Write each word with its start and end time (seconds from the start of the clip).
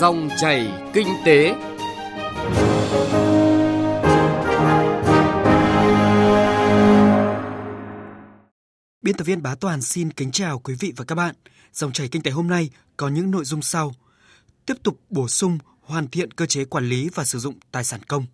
Dòng 0.00 0.28
chảy 0.40 0.72
kinh 0.94 1.08
tế. 1.24 1.54
Biên 9.02 9.16
tập 9.16 9.24
viên 9.24 9.42
Bá 9.42 9.54
Toàn 9.54 9.82
xin 9.82 10.10
kính 10.10 10.32
chào 10.32 10.58
quý 10.58 10.74
vị 10.80 10.92
và 10.96 11.04
các 11.04 11.14
bạn. 11.14 11.34
Dòng 11.72 11.92
chảy 11.92 12.08
kinh 12.08 12.22
tế 12.22 12.30
hôm 12.30 12.48
nay 12.48 12.70
có 12.96 13.08
những 13.08 13.30
nội 13.30 13.44
dung 13.44 13.62
sau. 13.62 13.94
Tiếp 14.66 14.74
tục 14.82 15.00
bổ 15.10 15.28
sung, 15.28 15.58
hoàn 15.80 16.08
thiện 16.08 16.30
cơ 16.30 16.46
chế 16.46 16.64
quản 16.64 16.88
lý 16.88 17.08
và 17.14 17.24
sử 17.24 17.38
dụng 17.38 17.54
tài 17.72 17.84
sản 17.84 18.00
công. 18.08 18.26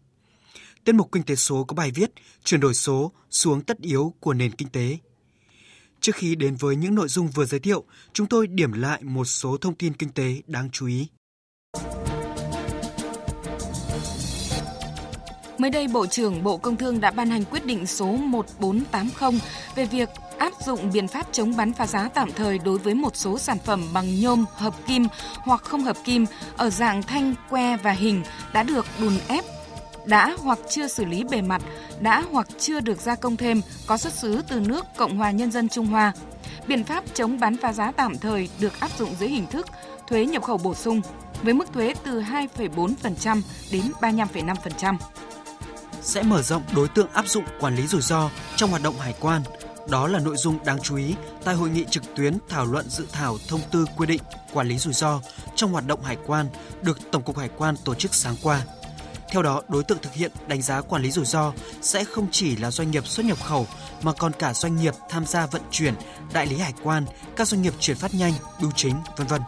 Tiết 0.84 0.94
mục 0.94 1.08
kinh 1.12 1.22
tế 1.22 1.34
số 1.34 1.64
có 1.64 1.74
bài 1.74 1.90
viết 1.90 2.10
chuyển 2.44 2.60
đổi 2.60 2.74
số 2.74 3.12
xuống 3.30 3.60
tất 3.60 3.80
yếu 3.80 4.14
của 4.20 4.34
nền 4.34 4.52
kinh 4.52 4.68
tế. 4.68 4.98
Trước 6.00 6.14
khi 6.14 6.34
đến 6.34 6.56
với 6.56 6.76
những 6.76 6.94
nội 6.94 7.08
dung 7.08 7.28
vừa 7.28 7.44
giới 7.44 7.60
thiệu, 7.60 7.84
chúng 8.12 8.26
tôi 8.26 8.46
điểm 8.46 8.72
lại 8.72 9.02
một 9.02 9.24
số 9.24 9.56
thông 9.56 9.74
tin 9.74 9.92
kinh 9.92 10.10
tế 10.10 10.42
đáng 10.46 10.70
chú 10.70 10.86
ý. 10.86 11.06
Mới 15.58 15.70
đây, 15.70 15.88
Bộ 15.88 16.06
trưởng 16.06 16.42
Bộ 16.42 16.56
Công 16.56 16.76
Thương 16.76 17.00
đã 17.00 17.10
ban 17.10 17.30
hành 17.30 17.44
quyết 17.50 17.66
định 17.66 17.86
số 17.86 18.06
1480 18.06 19.40
về 19.74 19.84
việc 19.84 20.08
áp 20.38 20.52
dụng 20.66 20.90
biện 20.92 21.08
pháp 21.08 21.26
chống 21.32 21.56
bán 21.56 21.72
phá 21.72 21.86
giá 21.86 22.08
tạm 22.14 22.32
thời 22.32 22.58
đối 22.58 22.78
với 22.78 22.94
một 22.94 23.16
số 23.16 23.38
sản 23.38 23.58
phẩm 23.58 23.84
bằng 23.92 24.20
nhôm, 24.20 24.44
hợp 24.54 24.74
kim 24.86 25.06
hoặc 25.36 25.62
không 25.62 25.82
hợp 25.82 25.96
kim 26.04 26.26
ở 26.56 26.70
dạng 26.70 27.02
thanh, 27.02 27.34
que 27.50 27.76
và 27.76 27.90
hình 27.90 28.22
đã 28.52 28.62
được 28.62 28.86
đùn 29.00 29.12
ép 29.28 29.44
đã 30.06 30.36
hoặc 30.38 30.58
chưa 30.68 30.88
xử 30.88 31.04
lý 31.04 31.24
bề 31.24 31.42
mặt, 31.42 31.62
đã 32.00 32.24
hoặc 32.32 32.48
chưa 32.58 32.80
được 32.80 33.00
gia 33.00 33.14
công 33.14 33.36
thêm, 33.36 33.60
có 33.86 33.96
xuất 33.96 34.12
xứ 34.12 34.42
từ 34.48 34.60
nước 34.60 34.86
Cộng 34.96 35.16
hòa 35.16 35.30
Nhân 35.30 35.50
dân 35.50 35.68
Trung 35.68 35.86
Hoa. 35.86 36.12
Biện 36.66 36.84
pháp 36.84 37.04
chống 37.14 37.40
bán 37.40 37.56
phá 37.56 37.72
giá 37.72 37.92
tạm 37.92 38.18
thời 38.18 38.48
được 38.60 38.80
áp 38.80 38.98
dụng 38.98 39.14
dưới 39.20 39.28
hình 39.28 39.46
thức 39.46 39.66
thuế 40.06 40.26
nhập 40.26 40.42
khẩu 40.42 40.58
bổ 40.58 40.74
sung 40.74 41.00
với 41.42 41.54
mức 41.54 41.72
thuế 41.72 41.94
từ 42.04 42.20
2,4% 42.20 43.42
đến 43.72 43.82
35,5%. 44.00 44.96
Sẽ 46.06 46.22
mở 46.22 46.42
rộng 46.42 46.62
đối 46.74 46.88
tượng 46.88 47.08
áp 47.12 47.28
dụng 47.28 47.44
quản 47.60 47.76
lý 47.76 47.86
rủi 47.86 48.00
ro 48.00 48.30
trong 48.56 48.70
hoạt 48.70 48.82
động 48.82 48.98
hải 48.98 49.14
quan. 49.20 49.42
Đó 49.88 50.08
là 50.08 50.18
nội 50.18 50.36
dung 50.36 50.64
đáng 50.64 50.78
chú 50.82 50.96
ý 50.96 51.14
tại 51.44 51.54
hội 51.54 51.70
nghị 51.70 51.84
trực 51.90 52.02
tuyến 52.14 52.38
thảo 52.48 52.66
luận 52.66 52.88
dự 52.88 53.06
thảo 53.12 53.38
thông 53.48 53.60
tư 53.70 53.86
quy 53.96 54.06
định 54.06 54.20
quản 54.52 54.68
lý 54.68 54.78
rủi 54.78 54.94
ro 54.94 55.20
trong 55.54 55.72
hoạt 55.72 55.86
động 55.86 56.02
hải 56.02 56.16
quan 56.26 56.46
được 56.82 56.98
Tổng 57.12 57.22
cục 57.22 57.38
Hải 57.38 57.48
quan 57.56 57.74
tổ 57.84 57.94
chức 57.94 58.14
sáng 58.14 58.36
qua. 58.42 58.62
Theo 59.30 59.42
đó, 59.42 59.62
đối 59.68 59.84
tượng 59.84 59.98
thực 60.02 60.12
hiện 60.14 60.30
đánh 60.48 60.62
giá 60.62 60.80
quản 60.80 61.02
lý 61.02 61.10
rủi 61.10 61.24
ro 61.24 61.52
sẽ 61.82 62.04
không 62.04 62.26
chỉ 62.30 62.56
là 62.56 62.70
doanh 62.70 62.90
nghiệp 62.90 63.06
xuất 63.06 63.26
nhập 63.26 63.38
khẩu 63.44 63.66
mà 64.02 64.12
còn 64.12 64.32
cả 64.32 64.54
doanh 64.54 64.76
nghiệp 64.76 64.94
tham 65.08 65.26
gia 65.26 65.46
vận 65.46 65.62
chuyển, 65.70 65.94
đại 66.32 66.46
lý 66.46 66.56
hải 66.56 66.72
quan, 66.82 67.04
các 67.36 67.48
doanh 67.48 67.62
nghiệp 67.62 67.74
chuyển 67.80 67.96
phát 67.96 68.14
nhanh, 68.14 68.32
bưu 68.60 68.70
chính, 68.76 68.94
vân 69.16 69.26
vân. 69.26 69.42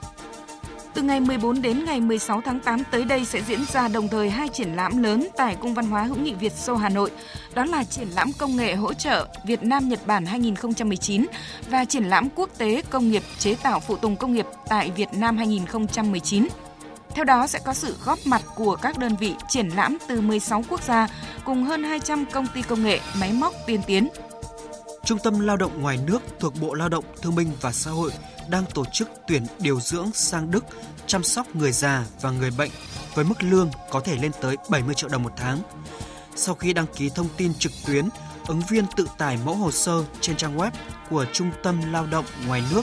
Từ 0.99 1.05
ngày 1.05 1.21
14 1.21 1.63
đến 1.63 1.85
ngày 1.85 2.01
16 2.01 2.41
tháng 2.45 2.61
8 2.61 2.83
tới 2.91 3.05
đây 3.05 3.25
sẽ 3.25 3.43
diễn 3.43 3.65
ra 3.73 3.89
đồng 3.89 4.09
thời 4.09 4.31
hai 4.31 4.49
triển 4.49 4.77
lãm 4.77 5.03
lớn 5.03 5.29
tại 5.37 5.57
Cung 5.61 5.75
văn 5.75 5.87
hóa 5.87 6.03
hữu 6.03 6.17
nghị 6.17 6.35
Việt 6.35 6.53
Xô 6.53 6.77
Hà 6.77 6.89
Nội. 6.89 7.11
Đó 7.55 7.65
là 7.65 7.85
triển 7.85 8.09
lãm 8.09 8.33
công 8.39 8.57
nghệ 8.57 8.75
hỗ 8.75 8.95
trợ 8.95 9.27
Việt 9.45 9.63
Nam 9.63 9.89
Nhật 9.89 10.07
Bản 10.07 10.27
2019 10.27 11.27
và 11.71 11.85
triển 11.85 12.05
lãm 12.05 12.29
quốc 12.35 12.51
tế 12.59 12.83
công 12.91 13.11
nghiệp 13.11 13.23
chế 13.39 13.55
tạo 13.55 13.81
phụ 13.81 13.97
tùng 13.97 14.17
công 14.17 14.33
nghiệp 14.33 14.47
tại 14.69 14.91
Việt 14.91 15.09
Nam 15.13 15.37
2019. 15.37 16.49
Theo 17.11 17.25
đó 17.25 17.47
sẽ 17.47 17.59
có 17.65 17.75
sự 17.75 17.97
góp 18.05 18.19
mặt 18.25 18.43
của 18.55 18.77
các 18.77 18.99
đơn 18.99 19.17
vị 19.21 19.35
triển 19.49 19.69
lãm 19.69 19.99
từ 20.09 20.21
16 20.21 20.65
quốc 20.69 20.83
gia 20.83 21.09
cùng 21.45 21.65
hơn 21.65 21.83
200 21.83 22.25
công 22.33 22.47
ty 22.55 22.63
công 22.63 22.85
nghệ, 22.85 23.01
máy 23.21 23.33
móc 23.33 23.55
tiên 23.67 23.81
tiến. 23.87 24.09
Trung 25.05 25.19
tâm 25.25 25.41
Lao 25.41 25.57
động 25.57 25.83
ngoài 25.83 25.99
nước 26.07 26.23
thuộc 26.41 26.55
Bộ 26.61 26.75
Lao 26.75 26.89
động 26.89 27.05
Thương 27.23 27.35
binh 27.35 27.49
và 27.61 27.73
Xã 27.73 27.91
hội 27.91 28.11
đang 28.51 28.65
tổ 28.75 28.85
chức 28.93 29.11
tuyển 29.27 29.47
điều 29.59 29.81
dưỡng 29.81 30.11
sang 30.15 30.51
Đức 30.51 30.65
chăm 31.07 31.23
sóc 31.23 31.47
người 31.57 31.73
già 31.73 32.07
và 32.21 32.31
người 32.31 32.51
bệnh 32.51 32.71
với 33.15 33.25
mức 33.25 33.43
lương 33.43 33.71
có 33.91 34.01
thể 34.01 34.17
lên 34.17 34.33
tới 34.41 34.57
70 34.69 34.95
triệu 34.95 35.09
đồng 35.09 35.23
một 35.23 35.33
tháng. 35.37 35.59
Sau 36.37 36.55
khi 36.55 36.73
đăng 36.73 36.87
ký 36.97 37.11
thông 37.15 37.29
tin 37.37 37.55
trực 37.55 37.73
tuyến, 37.87 38.09
ứng 38.49 38.63
viên 38.69 38.85
tự 38.97 39.09
tải 39.19 39.39
mẫu 39.45 39.55
hồ 39.55 39.71
sơ 39.71 40.05
trên 40.21 40.37
trang 40.37 40.57
web 40.57 40.71
của 41.11 41.27
Trung 41.33 41.51
tâm 41.63 41.93
Lao 41.93 42.07
động 42.07 42.25
ngoài 42.47 42.63
nước 42.71 42.83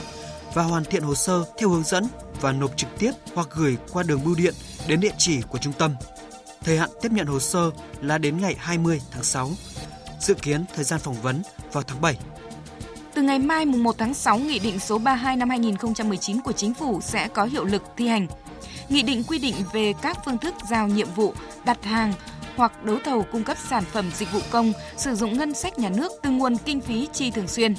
và 0.54 0.62
hoàn 0.62 0.84
thiện 0.84 1.02
hồ 1.02 1.14
sơ 1.14 1.44
theo 1.58 1.68
hướng 1.68 1.84
dẫn 1.84 2.06
và 2.40 2.52
nộp 2.52 2.76
trực 2.76 2.88
tiếp 2.98 3.12
hoặc 3.34 3.48
gửi 3.50 3.76
qua 3.92 4.02
đường 4.02 4.24
bưu 4.24 4.34
điện 4.34 4.54
đến 4.88 5.00
địa 5.00 5.14
chỉ 5.18 5.42
của 5.42 5.58
trung 5.58 5.72
tâm. 5.78 5.94
Thời 6.64 6.78
hạn 6.78 6.90
tiếp 7.02 7.12
nhận 7.12 7.26
hồ 7.26 7.40
sơ 7.40 7.70
là 8.00 8.18
đến 8.18 8.40
ngày 8.40 8.56
20 8.58 9.00
tháng 9.10 9.24
6. 9.24 9.50
Dự 10.20 10.34
kiến 10.34 10.64
thời 10.74 10.84
gian 10.84 11.00
phỏng 11.00 11.22
vấn 11.22 11.42
vào 11.72 11.82
tháng 11.82 12.00
7. 12.00 12.18
Từ 13.16 13.22
ngày 13.22 13.38
mai 13.38 13.66
mùng 13.66 13.82
1 13.82 13.98
tháng 13.98 14.14
6, 14.14 14.38
Nghị 14.38 14.58
định 14.58 14.78
số 14.78 14.98
32 14.98 15.36
năm 15.36 15.50
2019 15.50 16.40
của 16.40 16.52
Chính 16.52 16.74
phủ 16.74 17.00
sẽ 17.00 17.28
có 17.28 17.44
hiệu 17.44 17.64
lực 17.64 17.82
thi 17.96 18.08
hành. 18.08 18.26
Nghị 18.88 19.02
định 19.02 19.24
quy 19.24 19.38
định 19.38 19.54
về 19.72 19.92
các 20.02 20.18
phương 20.24 20.38
thức 20.38 20.54
giao 20.70 20.88
nhiệm 20.88 21.08
vụ, 21.16 21.34
đặt 21.64 21.84
hàng 21.84 22.12
hoặc 22.56 22.84
đấu 22.84 22.98
thầu 23.04 23.24
cung 23.32 23.44
cấp 23.44 23.56
sản 23.68 23.84
phẩm 23.92 24.10
dịch 24.14 24.32
vụ 24.32 24.40
công 24.50 24.72
sử 24.96 25.14
dụng 25.14 25.38
ngân 25.38 25.54
sách 25.54 25.78
nhà 25.78 25.88
nước 25.88 26.12
từ 26.22 26.30
nguồn 26.30 26.56
kinh 26.56 26.80
phí 26.80 27.08
chi 27.12 27.30
thường 27.30 27.48
xuyên. 27.48 27.74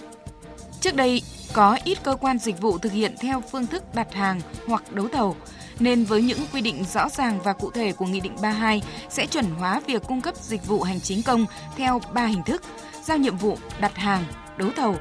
Trước 0.81 0.95
đây, 0.95 1.21
có 1.53 1.77
ít 1.83 2.03
cơ 2.03 2.15
quan 2.15 2.39
dịch 2.39 2.61
vụ 2.61 2.77
thực 2.77 2.91
hiện 2.91 3.15
theo 3.19 3.43
phương 3.51 3.67
thức 3.67 3.95
đặt 3.95 4.13
hàng 4.13 4.41
hoặc 4.67 4.93
đấu 4.93 5.07
thầu, 5.07 5.35
nên 5.79 6.03
với 6.03 6.21
những 6.21 6.39
quy 6.53 6.61
định 6.61 6.85
rõ 6.93 7.09
ràng 7.09 7.39
và 7.43 7.53
cụ 7.53 7.71
thể 7.71 7.91
của 7.91 8.05
Nghị 8.05 8.19
định 8.19 8.35
32 8.41 8.81
sẽ 9.09 9.25
chuẩn 9.25 9.45
hóa 9.45 9.81
việc 9.87 10.03
cung 10.07 10.21
cấp 10.21 10.35
dịch 10.41 10.67
vụ 10.67 10.83
hành 10.83 11.01
chính 11.01 11.23
công 11.23 11.45
theo 11.75 12.01
3 12.13 12.25
hình 12.25 12.43
thức: 12.43 12.61
giao 13.03 13.17
nhiệm 13.17 13.37
vụ, 13.37 13.57
đặt 13.79 13.95
hàng, 13.95 14.23
đấu 14.57 14.69
thầu. 14.75 14.97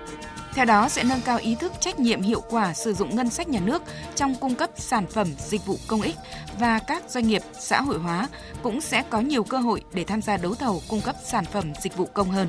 Theo 0.54 0.64
đó 0.64 0.88
sẽ 0.88 1.04
nâng 1.04 1.20
cao 1.20 1.38
ý 1.38 1.54
thức 1.54 1.72
trách 1.80 1.98
nhiệm 1.98 2.22
hiệu 2.22 2.42
quả 2.50 2.74
sử 2.74 2.94
dụng 2.94 3.16
ngân 3.16 3.30
sách 3.30 3.48
nhà 3.48 3.60
nước 3.60 3.82
trong 4.14 4.34
cung 4.34 4.54
cấp 4.54 4.70
sản 4.76 5.06
phẩm 5.06 5.28
dịch 5.38 5.66
vụ 5.66 5.78
công 5.86 6.02
ích 6.02 6.16
và 6.58 6.78
các 6.78 7.10
doanh 7.10 7.28
nghiệp 7.28 7.42
xã 7.60 7.80
hội 7.80 7.98
hóa 7.98 8.28
cũng 8.62 8.80
sẽ 8.80 9.02
có 9.10 9.20
nhiều 9.20 9.44
cơ 9.44 9.58
hội 9.58 9.82
để 9.92 10.04
tham 10.04 10.22
gia 10.22 10.36
đấu 10.36 10.54
thầu 10.54 10.82
cung 10.88 11.00
cấp 11.00 11.16
sản 11.24 11.44
phẩm 11.44 11.72
dịch 11.82 11.96
vụ 11.96 12.06
công 12.06 12.30
hơn. 12.30 12.48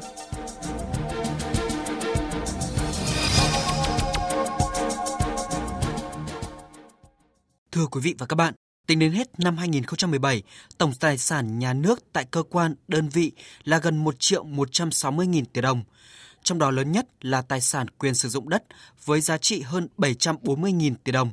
Thưa 7.72 7.86
quý 7.92 8.02
vị 8.04 8.16
và 8.18 8.26
các 8.26 8.36
bạn, 8.36 8.54
tính 8.88 9.00
đến 9.00 9.12
hết 9.12 9.40
năm 9.40 9.58
2017, 9.58 10.44
tổng 10.78 10.94
tài 11.00 11.18
sản 11.18 11.60
nhà 11.60 11.74
nước 11.74 12.00
tại 12.14 12.26
cơ 12.32 12.44
quan, 12.44 12.76
đơn 12.88 13.10
vị 13.10 13.32
là 13.64 13.78
gần 13.78 13.98
1 13.98 14.16
triệu 14.20 14.44
160 14.44 15.28
nghìn 15.28 15.46
tỷ 15.46 15.62
đồng. 15.62 15.84
Trong 16.48 16.60
đó 16.60 16.72
lớn 16.72 16.92
nhất 16.92 17.08
là 17.22 17.42
tài 17.42 17.62
sản 17.62 17.88
quyền 17.90 18.16
sử 18.16 18.30
dụng 18.30 18.50
đất 18.50 18.64
với 19.06 19.22
giá 19.22 19.38
trị 19.38 19.62
hơn 19.62 19.88
740 19.98 20.72
nghìn 20.72 20.96
tỷ 20.96 21.12
đồng. 21.12 21.32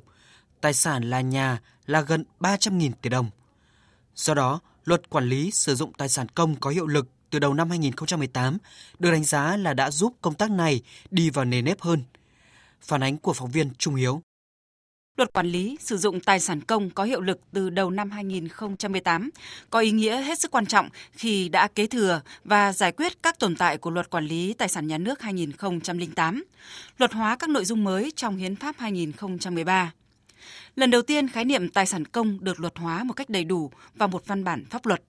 Tài 0.60 0.74
sản 0.74 1.10
là 1.10 1.20
nhà 1.20 1.60
là 1.86 2.00
gần 2.00 2.24
300 2.40 2.78
nghìn 2.78 2.92
tỷ 2.92 3.10
đồng. 3.10 3.30
Do 4.14 4.34
đó, 4.34 4.60
luật 4.84 5.10
quản 5.10 5.24
lý 5.24 5.50
sử 5.50 5.74
dụng 5.74 5.92
tài 5.92 6.08
sản 6.08 6.28
công 6.28 6.56
có 6.56 6.70
hiệu 6.70 6.86
lực 6.86 7.08
từ 7.30 7.38
đầu 7.38 7.54
năm 7.54 7.70
2018 7.70 8.58
được 8.98 9.10
đánh 9.10 9.24
giá 9.24 9.56
là 9.56 9.74
đã 9.74 9.90
giúp 9.90 10.12
công 10.20 10.34
tác 10.34 10.50
này 10.50 10.82
đi 11.10 11.30
vào 11.30 11.44
nề 11.44 11.62
nếp 11.62 11.80
hơn. 11.80 12.02
Phản 12.80 13.02
ánh 13.02 13.18
của 13.18 13.32
phóng 13.32 13.50
viên 13.50 13.70
Trung 13.78 13.94
Hiếu. 13.94 14.22
Luật 15.16 15.32
quản 15.32 15.46
lý 15.46 15.76
sử 15.80 15.96
dụng 15.96 16.20
tài 16.20 16.40
sản 16.40 16.60
công 16.60 16.90
có 16.90 17.04
hiệu 17.04 17.20
lực 17.20 17.40
từ 17.52 17.70
đầu 17.70 17.90
năm 17.90 18.10
2018 18.10 19.30
có 19.70 19.78
ý 19.78 19.90
nghĩa 19.90 20.22
hết 20.22 20.38
sức 20.38 20.50
quan 20.50 20.66
trọng 20.66 20.88
khi 21.12 21.48
đã 21.48 21.68
kế 21.68 21.86
thừa 21.86 22.20
và 22.44 22.72
giải 22.72 22.92
quyết 22.92 23.22
các 23.22 23.38
tồn 23.38 23.56
tại 23.56 23.78
của 23.78 23.90
Luật 23.90 24.10
quản 24.10 24.26
lý 24.26 24.52
tài 24.52 24.68
sản 24.68 24.86
nhà 24.86 24.98
nước 24.98 25.20
2008, 25.20 26.44
luật 26.98 27.12
hóa 27.12 27.36
các 27.36 27.50
nội 27.50 27.64
dung 27.64 27.84
mới 27.84 28.12
trong 28.16 28.36
Hiến 28.36 28.56
pháp 28.56 28.76
2013. 28.78 29.92
Lần 30.76 30.90
đầu 30.90 31.02
tiên 31.02 31.28
khái 31.28 31.44
niệm 31.44 31.68
tài 31.68 31.86
sản 31.86 32.04
công 32.04 32.44
được 32.44 32.60
luật 32.60 32.78
hóa 32.78 33.04
một 33.04 33.12
cách 33.12 33.30
đầy 33.30 33.44
đủ 33.44 33.70
vào 33.94 34.08
một 34.08 34.26
văn 34.26 34.44
bản 34.44 34.64
pháp 34.70 34.86
luật. 34.86 35.02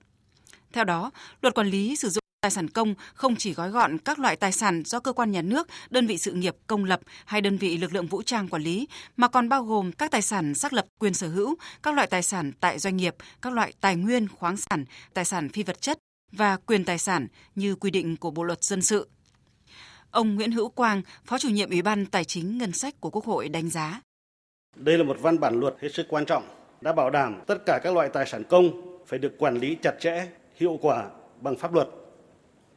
Theo 0.74 0.84
đó, 0.84 1.12
luật 1.42 1.56
quản 1.56 1.68
lý 1.68 1.96
sử 1.96 2.10
dụng 2.10 2.25
Tài 2.45 2.51
sản 2.51 2.69
công 2.69 2.94
không 3.13 3.35
chỉ 3.35 3.53
gói 3.53 3.69
gọn 3.69 3.97
các 3.97 4.19
loại 4.19 4.35
tài 4.35 4.51
sản 4.51 4.83
do 4.85 5.00
cơ 5.00 5.13
quan 5.13 5.31
nhà 5.31 5.41
nước, 5.41 5.67
đơn 5.89 6.07
vị 6.07 6.17
sự 6.17 6.31
nghiệp 6.31 6.56
công 6.67 6.83
lập 6.83 7.00
hay 7.25 7.41
đơn 7.41 7.57
vị 7.57 7.78
lực 7.78 7.94
lượng 7.94 8.07
vũ 8.07 8.22
trang 8.22 8.47
quản 8.47 8.61
lý, 8.61 8.88
mà 9.17 9.28
còn 9.28 9.50
bao 9.50 9.63
gồm 9.63 9.91
các 9.91 10.11
tài 10.11 10.22
sản 10.22 10.56
xác 10.56 10.73
lập 10.73 10.85
quyền 11.00 11.13
sở 11.13 11.27
hữu, 11.27 11.56
các 11.83 11.95
loại 11.95 12.07
tài 12.07 12.24
sản 12.24 12.51
tại 12.59 12.80
doanh 12.80 12.97
nghiệp, 12.97 13.15
các 13.42 13.53
loại 13.53 13.74
tài 13.81 13.95
nguyên, 13.95 14.27
khoáng 14.27 14.57
sản, 14.57 14.86
tài 15.13 15.25
sản 15.25 15.50
phi 15.50 15.63
vật 15.63 15.81
chất 15.81 15.97
và 16.31 16.57
quyền 16.57 16.86
tài 16.86 16.97
sản 16.97 17.27
như 17.56 17.75
quy 17.75 17.92
định 17.92 18.18
của 18.18 18.31
Bộ 18.31 18.44
luật 18.44 18.63
dân 18.63 18.81
sự. 18.81 19.09
Ông 20.12 20.36
Nguyễn 20.36 20.51
Hữu 20.51 20.69
Quang, 20.69 21.01
Phó 21.25 21.38
chủ 21.38 21.50
nhiệm 21.50 21.69
Ủy 21.69 21.81
ban 21.81 22.06
Tài 22.06 22.24
chính 22.24 22.57
Ngân 22.57 22.71
sách 22.71 23.01
của 23.01 23.09
Quốc 23.09 23.25
hội 23.25 23.50
đánh 23.50 23.69
giá. 23.69 24.01
Đây 24.75 24.98
là 24.98 25.03
một 25.03 25.18
văn 25.19 25.39
bản 25.39 25.59
luật 25.59 25.75
hết 25.81 25.89
sức 25.94 26.06
quan 26.09 26.25
trọng, 26.25 26.44
đã 26.81 26.94
bảo 26.94 27.09
đảm 27.09 27.41
tất 27.48 27.57
cả 27.65 27.80
các 27.83 27.94
loại 27.94 28.09
tài 28.13 28.25
sản 28.25 28.44
công 28.50 29.00
phải 29.07 29.19
được 29.19 29.36
quản 29.38 29.57
lý 29.57 29.77
chặt 29.81 29.94
chẽ, 30.00 30.27
hiệu 30.56 30.80
quả 30.81 31.06
bằng 31.41 31.57
pháp 31.57 31.74
luật 31.74 31.88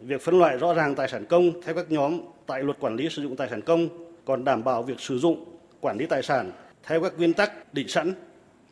Việc 0.01 0.23
phân 0.23 0.39
loại 0.39 0.59
rõ 0.59 0.75
ràng 0.75 0.95
tài 0.95 1.09
sản 1.09 1.25
công 1.27 1.63
theo 1.63 1.75
các 1.75 1.91
nhóm 1.91 2.21
tại 2.47 2.63
luật 2.63 2.81
quản 2.81 2.97
lý 2.97 3.09
sử 3.09 3.23
dụng 3.23 3.37
tài 3.37 3.49
sản 3.49 3.63
công 3.63 3.89
còn 4.25 4.45
đảm 4.45 4.65
bảo 4.65 4.83
việc 4.83 5.01
sử 5.01 5.19
dụng 5.19 5.45
quản 5.81 5.99
lý 5.99 6.07
tài 6.07 6.23
sản 6.23 6.53
theo 6.83 7.03
các 7.03 7.13
nguyên 7.19 7.33
tắc 7.33 7.75
định 7.75 7.89
sẵn. 7.89 8.13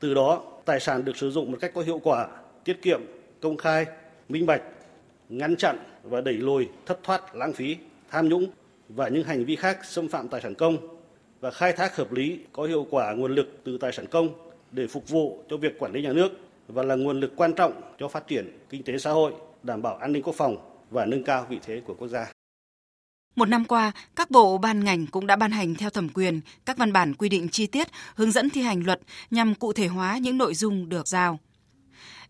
Từ 0.01 0.15
đó, 0.15 0.43
tài 0.65 0.81
sản 0.81 1.05
được 1.05 1.17
sử 1.17 1.31
dụng 1.31 1.53
một 1.53 1.59
cách 1.61 1.73
có 1.75 1.83
hiệu 1.83 1.99
quả, 1.99 2.29
tiết 2.65 2.83
kiệm, 2.83 3.01
công 3.41 3.57
khai, 3.57 3.87
minh 4.29 4.47
bạch, 4.47 4.63
ngăn 5.29 5.57
chặn 5.57 5.79
và 6.03 6.21
đẩy 6.21 6.35
lùi 6.35 6.69
thất 6.87 6.99
thoát, 7.03 7.37
lãng 7.37 7.53
phí, 7.53 7.77
tham 8.11 8.29
nhũng 8.29 8.47
và 8.89 9.09
những 9.09 9.25
hành 9.25 9.45
vi 9.45 9.57
khác 9.57 9.85
xâm 9.85 10.09
phạm 10.09 10.29
tài 10.29 10.41
sản 10.41 10.55
công 10.55 10.77
và 11.41 11.51
khai 11.51 11.73
thác 11.73 11.97
hợp 11.97 12.13
lý 12.13 12.39
có 12.53 12.65
hiệu 12.65 12.87
quả 12.91 13.13
nguồn 13.13 13.35
lực 13.35 13.61
từ 13.65 13.79
tài 13.79 13.93
sản 13.93 14.07
công 14.07 14.29
để 14.71 14.87
phục 14.87 15.09
vụ 15.09 15.43
cho 15.51 15.57
việc 15.57 15.79
quản 15.79 15.93
lý 15.93 16.03
nhà 16.03 16.13
nước 16.13 16.29
và 16.69 16.83
là 16.83 16.95
nguồn 16.95 17.21
lực 17.21 17.33
quan 17.37 17.53
trọng 17.53 17.73
cho 17.99 18.09
phát 18.09 18.27
triển 18.27 18.59
kinh 18.71 18.83
tế 18.83 18.99
xã 18.99 19.11
hội, 19.11 19.33
đảm 19.63 19.83
bảo 19.83 19.97
an 19.97 20.13
ninh 20.13 20.23
quốc 20.23 20.35
phòng 20.35 20.76
và 20.91 21.07
nâng 21.07 21.25
cao 21.25 21.47
vị 21.51 21.59
thế 21.63 21.83
của 21.87 21.95
quốc 21.95 22.09
gia. 22.09 22.33
Một 23.37 23.49
năm 23.49 23.65
qua, 23.65 23.93
các 24.17 24.31
bộ 24.31 24.59
ban 24.59 24.85
ngành 24.85 25.07
cũng 25.07 25.27
đã 25.27 25.37
ban 25.37 25.51
hành 25.51 25.75
theo 25.75 25.91
thẩm 25.91 26.09
quyền 26.09 26.41
các 26.65 26.79
văn 26.79 26.93
bản 26.93 27.15
quy 27.15 27.29
định 27.29 27.49
chi 27.49 27.67
tiết, 27.67 27.89
hướng 28.15 28.33
dẫn 28.33 28.51
thi 28.51 28.63
hành 28.63 28.87
luật 28.87 29.01
nhằm 29.31 29.55
cụ 29.55 29.73
thể 29.73 29.87
hóa 29.87 30.19
những 30.19 30.39
nội 30.39 30.55
dung 30.55 30.89
được 30.89 31.09
giao. 31.09 31.39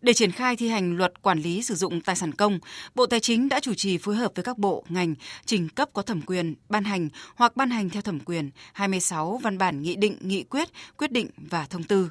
Để 0.01 0.13
triển 0.13 0.33
khai 0.33 0.57
thi 0.57 0.69
hành 0.69 0.97
luật 0.97 1.23
quản 1.23 1.39
lý 1.39 1.63
sử 1.63 1.75
dụng 1.75 2.01
tài 2.01 2.17
sản 2.17 2.33
công, 2.33 2.59
Bộ 2.95 3.07
Tài 3.07 3.21
chính 3.21 3.49
đã 3.49 3.61
chủ 3.61 3.75
trì 3.75 3.99
phối 3.99 4.17
hợp 4.17 4.33
với 4.35 4.45
các 4.45 4.59
bộ, 4.59 4.85
ngành, 4.89 5.15
trình 5.45 5.69
cấp 5.69 5.91
có 5.93 6.03
thẩm 6.03 6.23
quyền, 6.23 6.55
ban 6.69 6.85
hành 6.85 7.09
hoặc 7.35 7.57
ban 7.57 7.71
hành 7.71 7.91
theo 7.91 8.03
thẩm 8.03 8.21
quyền 8.21 8.51
26 8.73 9.41
văn 9.43 9.59
bản 9.59 9.83
nghị 9.83 9.97
định, 9.97 10.17
nghị 10.21 10.43
quyết, 10.43 10.69
quyết 10.97 11.13
định 11.13 11.31
và 11.37 11.67
thông 11.71 11.85
tư. 11.85 12.11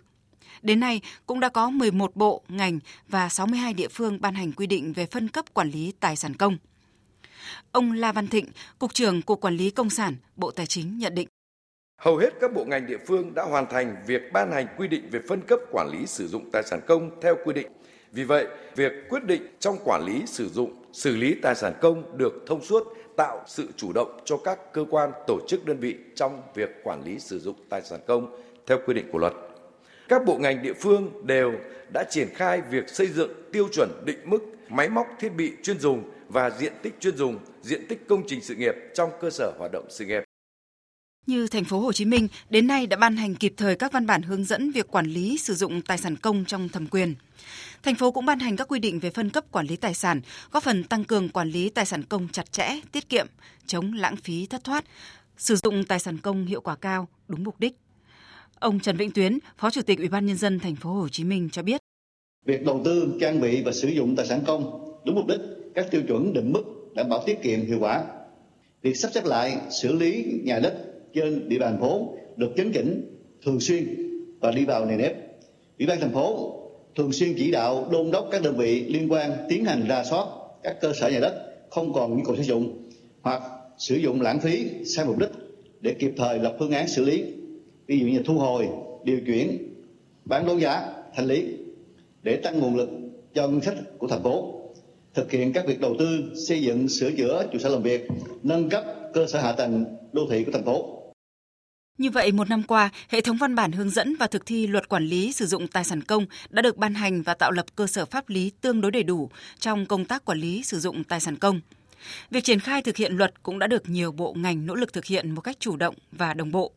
Đến 0.62 0.80
nay, 0.80 1.02
cũng 1.26 1.40
đã 1.40 1.50
có 1.50 1.70
11 1.70 2.16
bộ, 2.16 2.44
ngành 2.50 2.80
và 3.08 3.30
62 3.30 3.74
địa 3.74 3.88
phương 3.88 4.22
ban 4.22 4.36
hành 4.36 4.52
quy 4.52 4.68
định 4.68 4.94
về 4.94 5.06
phân 5.06 5.28
cấp 5.28 5.46
quản 5.54 5.70
lý 5.70 5.94
tài 6.00 6.16
sản 6.16 6.34
công. 6.34 6.58
Ông 7.72 7.92
La 7.92 8.12
Văn 8.12 8.28
Thịnh, 8.28 8.46
Cục 8.80 8.94
trưởng 8.94 9.22
Cục 9.22 9.42
Quản 9.42 9.58
lý 9.58 9.70
Công 9.70 9.90
sản, 9.90 10.16
Bộ 10.36 10.52
Tài 10.52 10.66
chính 10.66 10.98
nhận 10.98 11.16
định. 11.16 11.28
Hầu 12.02 12.18
hết 12.18 12.30
các 12.42 12.54
bộ 12.54 12.66
ngành 12.66 12.88
địa 12.88 12.98
phương 13.08 13.34
đã 13.34 13.44
hoàn 13.44 13.70
thành 13.70 13.96
việc 14.08 14.22
ban 14.34 14.52
hành 14.52 14.68
quy 14.78 14.88
định 14.88 15.10
về 15.12 15.20
phân 15.30 15.42
cấp 15.42 15.60
quản 15.72 15.90
lý 15.92 16.06
sử 16.06 16.28
dụng 16.28 16.50
tài 16.52 16.64
sản 16.64 16.80
công 16.88 17.22
theo 17.22 17.36
quy 17.46 17.54
định. 17.54 17.68
Vì 18.12 18.24
vậy, 18.24 18.48
việc 18.76 18.92
quyết 19.10 19.24
định 19.24 19.42
trong 19.60 19.78
quản 19.84 20.04
lý 20.06 20.22
sử 20.26 20.50
dụng, 20.50 20.84
xử 20.94 21.16
lý 21.16 21.36
tài 21.42 21.56
sản 21.56 21.74
công 21.82 22.18
được 22.18 22.34
thông 22.48 22.66
suốt, 22.66 22.84
tạo 23.18 23.44
sự 23.48 23.68
chủ 23.78 23.94
động 23.94 24.20
cho 24.26 24.38
các 24.38 24.74
cơ 24.74 24.86
quan, 24.90 25.12
tổ 25.28 25.40
chức 25.48 25.66
đơn 25.66 25.80
vị 25.80 25.96
trong 26.16 26.42
việc 26.56 26.70
quản 26.84 27.04
lý 27.04 27.20
sử 27.20 27.40
dụng 27.40 27.56
tài 27.70 27.82
sản 27.82 28.00
công 28.08 28.42
theo 28.68 28.80
quy 28.86 28.94
định 28.94 29.06
của 29.12 29.18
luật. 29.18 29.34
Các 30.08 30.26
bộ 30.26 30.38
ngành 30.38 30.62
địa 30.62 30.74
phương 30.74 31.28
đều 31.28 31.54
đã 31.94 32.04
triển 32.12 32.28
khai 32.36 32.62
việc 32.62 32.90
xây 32.90 33.08
dựng 33.08 33.32
tiêu 33.52 33.68
chuẩn 33.72 33.90
định 34.06 34.20
mức 34.26 34.40
máy 34.70 34.90
móc 34.90 35.08
thiết 35.20 35.30
bị 35.30 35.52
chuyên 35.64 35.80
dùng 35.80 36.04
và 36.28 36.50
diện 36.50 36.74
tích 36.84 36.96
chuyên 37.00 37.18
dùng, 37.18 37.40
diện 37.62 37.88
tích 37.90 38.08
công 38.08 38.24
trình 38.28 38.42
sự 38.42 38.56
nghiệp 38.56 38.76
trong 38.94 39.10
cơ 39.22 39.30
sở 39.30 39.54
hoạt 39.60 39.72
động 39.72 39.86
sự 39.90 40.06
nghiệp. 40.06 40.24
Như 41.28 41.48
thành 41.48 41.64
phố 41.64 41.80
Hồ 41.80 41.94
Chí 41.94 42.06
Minh 42.06 42.28
đến 42.50 42.68
nay 42.68 42.88
đã 42.88 42.98
ban 42.98 43.18
hành 43.18 43.36
kịp 43.36 43.54
thời 43.58 43.76
các 43.76 43.92
văn 43.92 44.08
bản 44.08 44.22
hướng 44.22 44.44
dẫn 44.44 44.72
việc 44.72 44.92
quản 44.92 45.06
lý 45.06 45.38
sử 45.38 45.54
dụng 45.54 45.82
tài 45.82 45.98
sản 45.98 46.16
công 46.16 46.46
trong 46.46 46.70
thẩm 46.70 46.88
quyền. 46.88 47.16
Thành 47.84 47.96
phố 47.96 48.12
cũng 48.12 48.26
ban 48.26 48.40
hành 48.40 48.56
các 48.56 48.68
quy 48.68 48.80
định 48.80 49.00
về 49.00 49.10
phân 49.10 49.30
cấp 49.30 49.46
quản 49.52 49.68
lý 49.68 49.76
tài 49.76 49.94
sản, 49.94 50.22
góp 50.52 50.64
phần 50.64 50.84
tăng 50.84 51.04
cường 51.04 51.30
quản 51.30 51.50
lý 51.50 51.70
tài 51.70 51.86
sản 51.86 52.04
công 52.04 52.28
chặt 52.28 52.52
chẽ, 52.52 52.80
tiết 52.92 53.10
kiệm, 53.10 53.28
chống 53.66 53.94
lãng 53.94 54.16
phí 54.16 54.46
thất 54.46 54.64
thoát, 54.64 54.86
sử 55.38 55.56
dụng 55.56 55.86
tài 55.86 56.00
sản 56.00 56.18
công 56.18 56.46
hiệu 56.46 56.62
quả 56.62 56.76
cao, 56.76 57.08
đúng 57.28 57.44
mục 57.44 57.60
đích. 57.60 57.76
Ông 58.60 58.80
Trần 58.80 58.98
Vĩnh 58.98 59.12
Tuyến, 59.12 59.40
Phó 59.58 59.70
Chủ 59.70 59.82
tịch 59.82 59.98
Ủy 59.98 60.10
ban 60.10 60.26
nhân 60.26 60.38
dân 60.38 60.60
thành 60.60 60.76
phố 60.76 60.90
Hồ 60.90 61.08
Chí 61.10 61.24
Minh 61.24 61.50
cho 61.52 61.64
biết: 61.64 61.82
Việc 62.46 62.66
đầu 62.66 62.82
tư, 62.86 63.18
trang 63.22 63.42
bị 63.42 63.64
và 63.64 63.72
sử 63.72 63.88
dụng 63.88 64.16
tài 64.16 64.26
sản 64.26 64.42
công 64.48 64.96
đúng 65.06 65.16
mục 65.16 65.28
đích, 65.28 65.40
các 65.76 65.92
tiêu 65.92 66.02
chuẩn 66.08 66.34
định 66.34 66.54
mức 66.54 66.64
đảm 66.96 67.10
bảo 67.10 67.24
tiết 67.26 67.42
kiệm 67.42 67.66
hiệu 67.66 67.78
quả. 67.80 68.04
Việc 68.82 68.98
sắp 68.98 69.12
xếp 69.14 69.26
lại 69.26 69.58
xử 69.82 69.92
lý 69.96 70.26
nhà 70.44 70.60
đất 70.60 70.78
trên 71.14 71.50
địa 71.50 71.60
bàn 71.60 71.72
thành 71.72 71.82
phố 71.82 72.18
được 72.38 72.52
chấn 72.58 72.72
chỉnh 72.72 73.18
thường 73.46 73.60
xuyên 73.60 73.96
và 74.40 74.52
đi 74.52 74.66
vào 74.66 74.86
nề 74.86 74.98
nếp. 74.98 75.16
Ủy 75.80 75.88
ban 75.88 76.00
thành 76.00 76.14
phố 76.14 76.54
thường 76.96 77.14
xuyên 77.14 77.34
chỉ 77.38 77.52
đạo 77.52 77.88
đôn 77.92 78.12
đốc 78.12 78.28
các 78.32 78.42
đơn 78.42 78.58
vị 78.58 78.84
liên 78.84 79.12
quan 79.12 79.32
tiến 79.50 79.66
hành 79.66 79.88
ra 79.88 80.04
soát 80.04 80.28
các 80.64 80.78
cơ 80.82 80.94
sở 80.94 81.10
nhà 81.10 81.20
đất 81.20 81.56
không 81.70 81.94
còn 81.94 82.18
nhu 82.18 82.24
cầu 82.24 82.36
sử 82.36 82.44
dụng 82.44 82.90
hoặc 83.22 83.42
sử 83.78 83.96
dụng 83.96 84.22
lãng 84.22 84.40
phí 84.40 84.70
sai 84.86 85.06
mục 85.06 85.18
đích 85.18 85.30
để 85.82 85.94
kịp 86.00 86.14
thời 86.18 86.40
lập 86.40 86.56
phương 86.60 86.72
án 86.72 86.88
xử 86.88 87.06
lý 87.06 87.24
ví 87.88 88.00
dụ 88.00 88.08
như 88.08 88.22
thu 88.26 88.40
hồi 88.40 88.68
điều 89.04 89.20
chuyển 89.26 89.74
bán 90.26 90.46
đấu 90.48 90.60
giá 90.60 90.86
thanh 91.16 91.26
lý 91.26 91.58
để 92.24 92.36
tăng 92.36 92.60
nguồn 92.60 92.76
lực 92.76 92.90
cho 93.34 93.48
ngân 93.48 93.62
sách 93.62 93.76
của 93.98 94.08
thành 94.08 94.24
phố 94.24 94.62
thực 95.14 95.32
hiện 95.32 95.54
các 95.54 95.66
việc 95.68 95.82
đầu 95.82 95.96
tư 96.00 96.32
xây 96.48 96.62
dựng 96.62 96.90
sửa 96.90 97.12
chữa 97.12 97.48
trụ 97.52 97.60
sở 97.60 97.70
làm 97.70 97.84
việc 97.84 98.08
nâng 98.44 98.70
cấp 98.70 98.84
cơ 99.14 99.28
sở 99.28 99.42
hạ 99.42 99.52
tầng 99.52 99.86
đô 100.14 100.28
thị 100.30 100.44
của 100.44 100.52
thành 100.52 100.66
phố 100.66 100.96
như 101.98 102.10
vậy, 102.10 102.32
một 102.32 102.50
năm 102.50 102.64
qua, 102.64 102.90
hệ 103.10 103.22
thống 103.22 103.38
văn 103.38 103.56
bản 103.56 103.72
hướng 103.72 103.90
dẫn 103.90 104.16
và 104.20 104.28
thực 104.28 104.46
thi 104.46 104.68
luật 104.68 104.90
quản 104.90 105.04
lý 105.04 105.32
sử 105.32 105.46
dụng 105.46 105.68
tài 105.68 105.84
sản 105.84 106.02
công 106.02 106.26
đã 106.50 106.62
được 106.62 106.78
ban 106.78 106.94
hành 106.94 107.22
và 107.22 107.34
tạo 107.34 107.52
lập 107.52 107.66
cơ 107.76 107.88
sở 107.88 108.06
pháp 108.06 108.30
lý 108.30 108.52
tương 108.62 108.82
đối 108.82 108.92
đầy 108.92 109.04
đủ 109.04 109.30
trong 109.60 109.86
công 109.86 110.06
tác 110.06 110.26
quản 110.26 110.40
lý 110.40 110.64
sử 110.64 110.80
dụng 110.80 111.04
tài 111.04 111.20
sản 111.20 111.36
công. 111.36 111.62
Việc 112.32 112.44
triển 112.44 112.60
khai 112.60 112.82
thực 112.82 112.98
hiện 112.98 113.18
luật 113.18 113.44
cũng 113.44 113.60
đã 113.60 113.68
được 113.68 113.90
nhiều 113.90 114.12
bộ 114.12 114.34
ngành 114.34 114.66
nỗ 114.66 114.76
lực 114.76 114.94
thực 114.94 115.06
hiện 115.06 115.32
một 115.32 115.42
cách 115.42 115.60
chủ 115.60 115.76
động 115.76 115.96
và 116.12 116.34
đồng 116.34 116.52
bộ. 116.52 116.72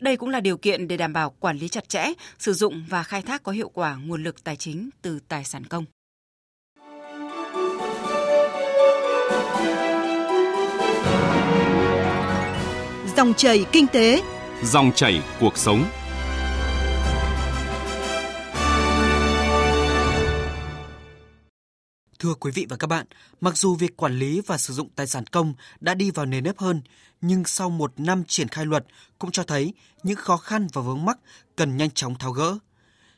Đây 0.00 0.16
cũng 0.16 0.28
là 0.28 0.40
điều 0.40 0.56
kiện 0.56 0.88
để 0.88 0.96
đảm 0.96 1.12
bảo 1.12 1.34
quản 1.40 1.58
lý 1.58 1.68
chặt 1.68 1.88
chẽ, 1.88 2.06
sử 2.38 2.52
dụng 2.52 2.84
và 2.88 3.02
khai 3.02 3.22
thác 3.22 3.42
có 3.42 3.52
hiệu 3.52 3.70
quả 3.74 3.96
nguồn 3.96 4.24
lực 4.24 4.44
tài 4.44 4.56
chính 4.56 4.90
từ 5.02 5.18
tài 5.28 5.44
sản 5.44 5.64
công. 5.64 5.84
Dòng 13.16 13.34
chảy 13.34 13.64
kinh 13.72 13.86
tế, 13.86 14.22
dòng 14.62 14.92
chảy 14.92 15.22
cuộc 15.40 15.58
sống. 15.58 15.84
Thưa 22.24 22.34
quý 22.34 22.50
vị 22.54 22.66
và 22.68 22.76
các 22.76 22.86
bạn, 22.86 23.06
mặc 23.40 23.56
dù 23.56 23.74
việc 23.74 23.96
quản 23.96 24.18
lý 24.18 24.40
và 24.40 24.58
sử 24.58 24.74
dụng 24.74 24.88
tài 24.96 25.06
sản 25.06 25.26
công 25.26 25.54
đã 25.80 25.94
đi 25.94 26.10
vào 26.10 26.26
nề 26.26 26.40
nếp 26.40 26.58
hơn, 26.58 26.82
nhưng 27.20 27.44
sau 27.44 27.70
một 27.70 27.92
năm 27.96 28.24
triển 28.28 28.48
khai 28.48 28.66
luật 28.66 28.86
cũng 29.18 29.30
cho 29.30 29.42
thấy 29.42 29.74
những 30.02 30.16
khó 30.16 30.36
khăn 30.36 30.66
và 30.72 30.82
vướng 30.82 31.04
mắc 31.04 31.18
cần 31.56 31.76
nhanh 31.76 31.90
chóng 31.90 32.18
tháo 32.18 32.32
gỡ. 32.32 32.58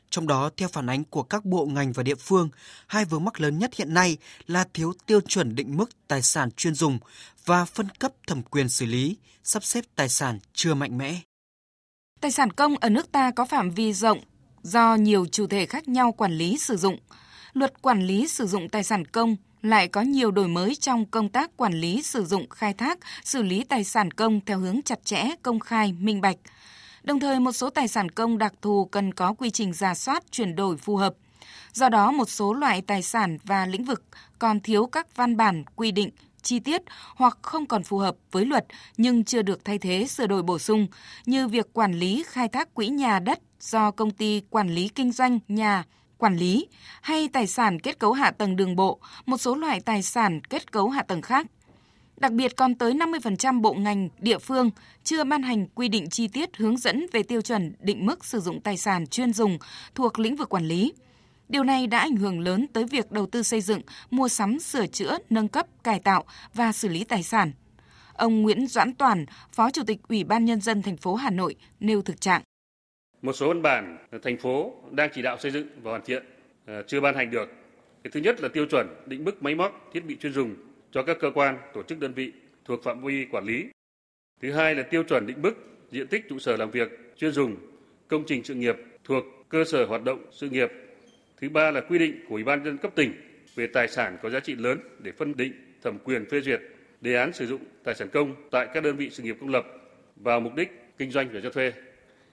Trong 0.09 0.27
đó, 0.27 0.49
theo 0.57 0.69
phản 0.69 0.89
ánh 0.89 1.03
của 1.03 1.23
các 1.23 1.45
bộ 1.45 1.65
ngành 1.65 1.91
và 1.91 2.03
địa 2.03 2.15
phương, 2.15 2.49
hai 2.87 3.05
vướng 3.05 3.25
mắc 3.25 3.39
lớn 3.39 3.59
nhất 3.59 3.71
hiện 3.75 3.93
nay 3.93 4.17
là 4.47 4.65
thiếu 4.73 4.93
tiêu 5.05 5.21
chuẩn 5.21 5.55
định 5.55 5.77
mức 5.77 5.89
tài 6.07 6.21
sản 6.21 6.51
chuyên 6.51 6.75
dùng 6.75 6.99
và 7.45 7.65
phân 7.65 7.89
cấp 7.89 8.11
thẩm 8.27 8.43
quyền 8.43 8.69
xử 8.69 8.85
lý, 8.85 9.17
sắp 9.43 9.63
xếp 9.63 9.85
tài 9.95 10.09
sản 10.09 10.39
chưa 10.53 10.73
mạnh 10.73 10.97
mẽ. 10.97 11.19
Tài 12.21 12.31
sản 12.31 12.51
công 12.51 12.77
ở 12.77 12.89
nước 12.89 13.11
ta 13.11 13.31
có 13.31 13.45
phạm 13.45 13.69
vi 13.71 13.93
rộng 13.93 14.19
do 14.61 14.95
nhiều 14.95 15.25
chủ 15.31 15.47
thể 15.47 15.65
khác 15.65 15.87
nhau 15.87 16.11
quản 16.11 16.31
lý 16.31 16.57
sử 16.57 16.77
dụng. 16.77 16.97
Luật 17.57 17.81
quản 17.81 18.01
lý 18.01 18.27
sử 18.27 18.47
dụng 18.47 18.69
tài 18.69 18.83
sản 18.83 19.05
công 19.05 19.35
lại 19.61 19.87
có 19.87 20.01
nhiều 20.01 20.31
đổi 20.31 20.47
mới 20.47 20.75
trong 20.75 21.05
công 21.05 21.29
tác 21.29 21.57
quản 21.57 21.73
lý 21.73 22.01
sử 22.01 22.25
dụng 22.25 22.49
khai 22.49 22.73
thác, 22.73 22.99
xử 23.23 23.43
lý 23.43 23.63
tài 23.63 23.83
sản 23.83 24.11
công 24.11 24.41
theo 24.45 24.59
hướng 24.59 24.81
chặt 24.81 25.05
chẽ, 25.05 25.29
công 25.41 25.59
khai, 25.59 25.93
minh 25.99 26.21
bạch. 26.21 26.37
Đồng 27.03 27.19
thời 27.19 27.39
một 27.39 27.51
số 27.51 27.69
tài 27.69 27.87
sản 27.87 28.11
công 28.11 28.37
đặc 28.37 28.53
thù 28.61 28.85
cần 28.85 29.13
có 29.13 29.33
quy 29.33 29.49
trình 29.49 29.73
giả 29.73 29.95
soát 29.95 30.23
chuyển 30.31 30.55
đổi 30.55 30.77
phù 30.77 30.95
hợp. 30.95 31.13
Do 31.73 31.89
đó 31.89 32.11
một 32.11 32.29
số 32.29 32.53
loại 32.53 32.81
tài 32.81 33.01
sản 33.01 33.37
và 33.43 33.65
lĩnh 33.65 33.85
vực 33.85 34.03
còn 34.39 34.59
thiếu 34.59 34.85
các 34.85 35.15
văn 35.15 35.37
bản 35.37 35.63
quy 35.75 35.91
định 35.91 36.09
chi 36.41 36.59
tiết 36.59 36.81
hoặc 37.15 37.37
không 37.41 37.65
còn 37.65 37.83
phù 37.83 37.97
hợp 37.97 38.15
với 38.31 38.45
luật 38.45 38.65
nhưng 38.97 39.23
chưa 39.23 39.41
được 39.41 39.65
thay 39.65 39.77
thế 39.77 40.07
sửa 40.07 40.27
đổi 40.27 40.43
bổ 40.43 40.59
sung 40.59 40.87
như 41.25 41.47
việc 41.47 41.73
quản 41.73 41.93
lý 41.93 42.23
khai 42.27 42.47
thác 42.47 42.73
quỹ 42.73 42.87
nhà 42.87 43.19
đất 43.19 43.39
do 43.59 43.91
công 43.91 44.11
ty 44.11 44.41
quản 44.49 44.69
lý 44.69 44.89
kinh 44.89 45.11
doanh 45.11 45.39
nhà 45.47 45.83
quản 46.17 46.37
lý 46.37 46.67
hay 47.01 47.27
tài 47.33 47.47
sản 47.47 47.79
kết 47.79 47.99
cấu 47.99 48.11
hạ 48.11 48.31
tầng 48.31 48.55
đường 48.55 48.75
bộ, 48.75 48.99
một 49.25 49.37
số 49.37 49.55
loại 49.55 49.79
tài 49.79 50.03
sản 50.03 50.41
kết 50.49 50.71
cấu 50.71 50.89
hạ 50.89 51.03
tầng 51.03 51.21
khác. 51.21 51.47
Đặc 52.17 52.31
biệt 52.31 52.55
còn 52.55 52.75
tới 52.75 52.93
50% 52.93 53.61
bộ 53.61 53.73
ngành, 53.73 54.09
địa 54.19 54.37
phương 54.37 54.69
chưa 55.03 55.23
ban 55.23 55.43
hành 55.43 55.67
quy 55.67 55.87
định 55.87 56.09
chi 56.09 56.27
tiết 56.27 56.57
hướng 56.57 56.77
dẫn 56.77 57.05
về 57.11 57.23
tiêu 57.23 57.41
chuẩn 57.41 57.73
định 57.79 58.05
mức 58.05 58.25
sử 58.25 58.39
dụng 58.39 58.61
tài 58.61 58.77
sản 58.77 59.07
chuyên 59.07 59.33
dùng 59.33 59.57
thuộc 59.95 60.19
lĩnh 60.19 60.35
vực 60.35 60.49
quản 60.49 60.67
lý. 60.67 60.93
Điều 61.49 61.63
này 61.63 61.87
đã 61.87 61.99
ảnh 61.99 62.15
hưởng 62.15 62.39
lớn 62.39 62.65
tới 62.73 62.85
việc 62.85 63.11
đầu 63.11 63.25
tư 63.25 63.43
xây 63.43 63.61
dựng, 63.61 63.81
mua 64.11 64.27
sắm, 64.27 64.59
sửa 64.59 64.87
chữa, 64.87 65.17
nâng 65.29 65.47
cấp, 65.47 65.67
cải 65.83 65.99
tạo 65.99 66.23
và 66.53 66.71
xử 66.71 66.87
lý 66.87 67.03
tài 67.03 67.23
sản. 67.23 67.51
Ông 68.13 68.41
Nguyễn 68.41 68.67
Doãn 68.67 68.95
Toàn, 68.95 69.25
Phó 69.51 69.71
Chủ 69.71 69.83
tịch 69.87 69.99
Ủy 70.07 70.23
ban 70.23 70.45
Nhân 70.45 70.61
dân 70.61 70.81
thành 70.81 70.97
phố 70.97 71.15
Hà 71.15 71.29
Nội 71.29 71.55
nêu 71.79 72.01
thực 72.01 72.21
trạng. 72.21 72.41
Một 73.21 73.33
số 73.33 73.47
văn 73.47 73.61
bản 73.61 73.97
ờ, 74.11 74.17
thành 74.17 74.37
phố 74.37 74.73
đang 74.91 75.09
chỉ 75.13 75.21
đạo 75.21 75.37
xây 75.37 75.51
dựng 75.51 75.67
và 75.81 75.91
hoàn 75.91 76.03
thiện 76.05 76.23
ờ, 76.65 76.83
chưa 76.87 77.01
ban 77.01 77.15
hành 77.15 77.31
được. 77.31 77.49
Cái 78.03 78.11
thứ 78.11 78.19
nhất 78.19 78.41
là 78.41 78.49
tiêu 78.49 78.65
chuẩn 78.65 78.87
định 79.05 79.23
mức 79.23 79.43
máy 79.43 79.55
móc, 79.55 79.89
thiết 79.93 80.05
bị 80.05 80.15
chuyên 80.15 80.33
dùng 80.33 80.55
cho 80.91 81.03
các 81.03 81.17
cơ 81.19 81.31
quan, 81.31 81.57
tổ 81.73 81.83
chức 81.83 81.99
đơn 81.99 82.13
vị 82.13 82.31
thuộc 82.65 82.83
phạm 82.83 83.01
vi 83.01 83.25
quản 83.31 83.45
lý. 83.45 83.65
Thứ 84.41 84.51
hai 84.51 84.75
là 84.75 84.83
tiêu 84.83 85.03
chuẩn 85.03 85.27
định 85.27 85.41
mức 85.41 85.53
diện 85.91 86.07
tích 86.07 86.29
trụ 86.29 86.39
sở 86.39 86.57
làm 86.57 86.71
việc 86.71 87.15
chuyên 87.17 87.31
dùng, 87.31 87.55
công 88.07 88.23
trình 88.27 88.43
sự 88.43 88.55
nghiệp 88.55 88.75
thuộc 89.03 89.23
cơ 89.49 89.63
sở 89.63 89.85
hoạt 89.85 90.03
động 90.03 90.25
sự 90.31 90.49
nghiệp 90.49 90.71
Thứ 91.41 91.49
ba 91.49 91.71
là 91.71 91.81
quy 91.81 91.99
định 91.99 92.19
của 92.27 92.35
Ủy 92.35 92.43
ban 92.43 92.63
dân 92.65 92.77
cấp 92.77 92.91
tỉnh 92.95 93.13
về 93.55 93.67
tài 93.67 93.87
sản 93.87 94.17
có 94.21 94.29
giá 94.29 94.39
trị 94.39 94.55
lớn 94.55 94.79
để 94.99 95.11
phân 95.11 95.37
định 95.37 95.53
thẩm 95.83 95.99
quyền 95.99 96.25
phê 96.25 96.41
duyệt 96.41 96.61
đề 97.01 97.15
án 97.15 97.33
sử 97.33 97.47
dụng 97.47 97.61
tài 97.83 97.95
sản 97.95 98.09
công 98.09 98.35
tại 98.51 98.67
các 98.73 98.83
đơn 98.83 98.95
vị 98.95 99.09
sự 99.09 99.23
nghiệp 99.23 99.37
công 99.39 99.49
lập 99.49 99.65
vào 100.15 100.39
mục 100.39 100.55
đích 100.55 100.69
kinh 100.97 101.11
doanh 101.11 101.29
và 101.33 101.39
cho 101.43 101.49
thuê. 101.49 101.71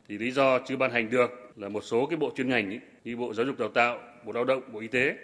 Thì 0.08 0.18
lý 0.18 0.30
do 0.30 0.58
chưa 0.58 0.76
ban 0.76 0.90
hành 0.90 1.10
được 1.10 1.52
là 1.56 1.68
một 1.68 1.84
số 1.84 2.06
cái 2.06 2.16
bộ 2.16 2.32
chuyên 2.36 2.48
ngành 2.48 2.70
ý, 2.70 2.78
như 3.04 3.16
Bộ 3.16 3.34
Giáo 3.34 3.46
dục 3.46 3.58
Đào 3.58 3.68
tạo, 3.68 3.98
Bộ 4.24 4.32
Lao 4.32 4.44
động, 4.44 4.62
Bộ 4.72 4.80
Y 4.80 4.88
tế 4.88 5.16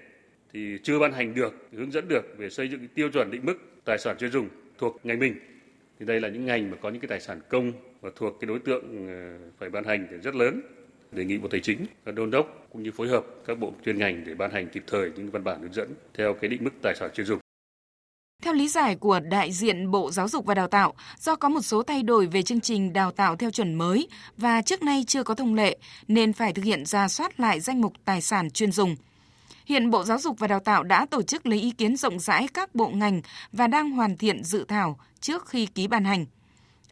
thì 0.53 0.79
chưa 0.83 0.99
ban 0.99 1.13
hành 1.13 1.35
được, 1.35 1.69
hướng 1.73 1.93
dẫn 1.93 2.09
được 2.09 2.39
về 2.39 2.51
xây 2.51 2.69
dựng 2.69 2.89
tiêu 2.89 3.11
chuẩn 3.11 3.31
định 3.31 3.41
mức 3.45 3.59
tài 3.85 3.99
sản 3.99 4.17
chuyên 4.19 4.31
dùng 4.31 4.49
thuộc 4.79 5.01
ngành 5.03 5.19
mình. 5.19 5.35
Thì 5.99 6.07
đây 6.07 6.21
là 6.21 6.29
những 6.29 6.47
ngành 6.47 6.71
mà 6.71 6.77
có 6.81 6.91
những 6.91 7.01
cái 7.01 7.09
tài 7.09 7.21
sản 7.21 7.41
công 7.49 7.73
và 8.01 8.11
thuộc 8.17 8.41
cái 8.41 8.49
đối 8.49 8.59
tượng 8.59 9.09
ờ, 9.09 9.49
phải 9.59 9.71
ban 9.71 9.85
hành 9.85 10.07
thì 10.11 10.17
rất 10.17 10.35
lớn 10.35 10.61
đề 11.13 11.25
nghị 11.25 11.39
Bộ 11.39 11.49
Tài 11.49 11.61
chính 11.61 11.87
đôn 12.05 12.31
đốc 12.31 12.67
cũng 12.73 12.83
như 12.83 12.91
phối 12.91 13.09
hợp 13.09 13.27
các 13.47 13.59
bộ 13.59 13.73
chuyên 13.85 13.99
ngành 13.99 14.25
để 14.27 14.35
ban 14.35 14.51
hành 14.51 14.69
kịp 14.69 14.83
thời 14.87 15.11
những 15.17 15.31
văn 15.31 15.45
bản 15.45 15.61
hướng 15.61 15.73
dẫn 15.73 15.89
theo 16.15 16.35
cái 16.35 16.51
định 16.51 16.65
mức 16.65 16.71
tài 16.83 16.95
sản 16.95 17.11
chuyên 17.15 17.27
dùng. 17.27 17.41
Theo 18.43 18.55
lý 18.55 18.69
giải 18.69 18.97
của 18.97 19.21
đại 19.21 19.53
diện 19.53 19.91
Bộ 19.91 20.11
Giáo 20.11 20.29
dục 20.29 20.47
và 20.47 20.55
Đào 20.55 20.69
tạo, 20.69 20.95
do 21.19 21.37
có 21.37 21.49
một 21.49 21.61
số 21.61 21.83
thay 21.83 22.03
đổi 22.03 22.27
về 22.27 22.43
chương 22.43 22.61
trình 22.61 22.93
đào 22.93 23.13
tạo 23.13 23.37
theo 23.37 23.51
chuẩn 23.51 23.75
mới 23.75 24.09
và 24.37 24.63
trước 24.63 24.83
nay 24.83 25.05
chưa 25.07 25.23
có 25.23 25.35
thông 25.35 25.55
lệ 25.55 25.79
nên 26.09 26.33
phải 26.33 26.53
thực 26.53 26.65
hiện 26.65 26.85
ra 26.85 27.09
soát 27.09 27.41
lại 27.41 27.61
danh 27.61 27.81
mục 27.81 27.93
tài 28.05 28.21
sản 28.21 28.51
chuyên 28.51 28.73
dùng. 28.73 28.97
Hiện 29.67 29.91
Bộ 29.91 30.05
Giáo 30.05 30.19
dục 30.19 30.39
và 30.39 30.47
Đào 30.47 30.61
tạo 30.61 30.83
đã 30.83 31.07
tổ 31.07 31.23
chức 31.23 31.47
lấy 31.47 31.61
ý 31.61 31.71
kiến 31.71 31.97
rộng 31.97 32.19
rãi 32.19 32.49
các 32.55 32.75
bộ 32.75 32.89
ngành 32.89 33.23
và 33.53 33.67
đang 33.67 33.91
hoàn 33.91 34.17
thiện 34.17 34.45
dự 34.45 34.65
thảo 34.65 34.99
trước 35.21 35.49
khi 35.49 35.67
ký 35.67 35.87
ban 35.87 36.05
hành. 36.05 36.27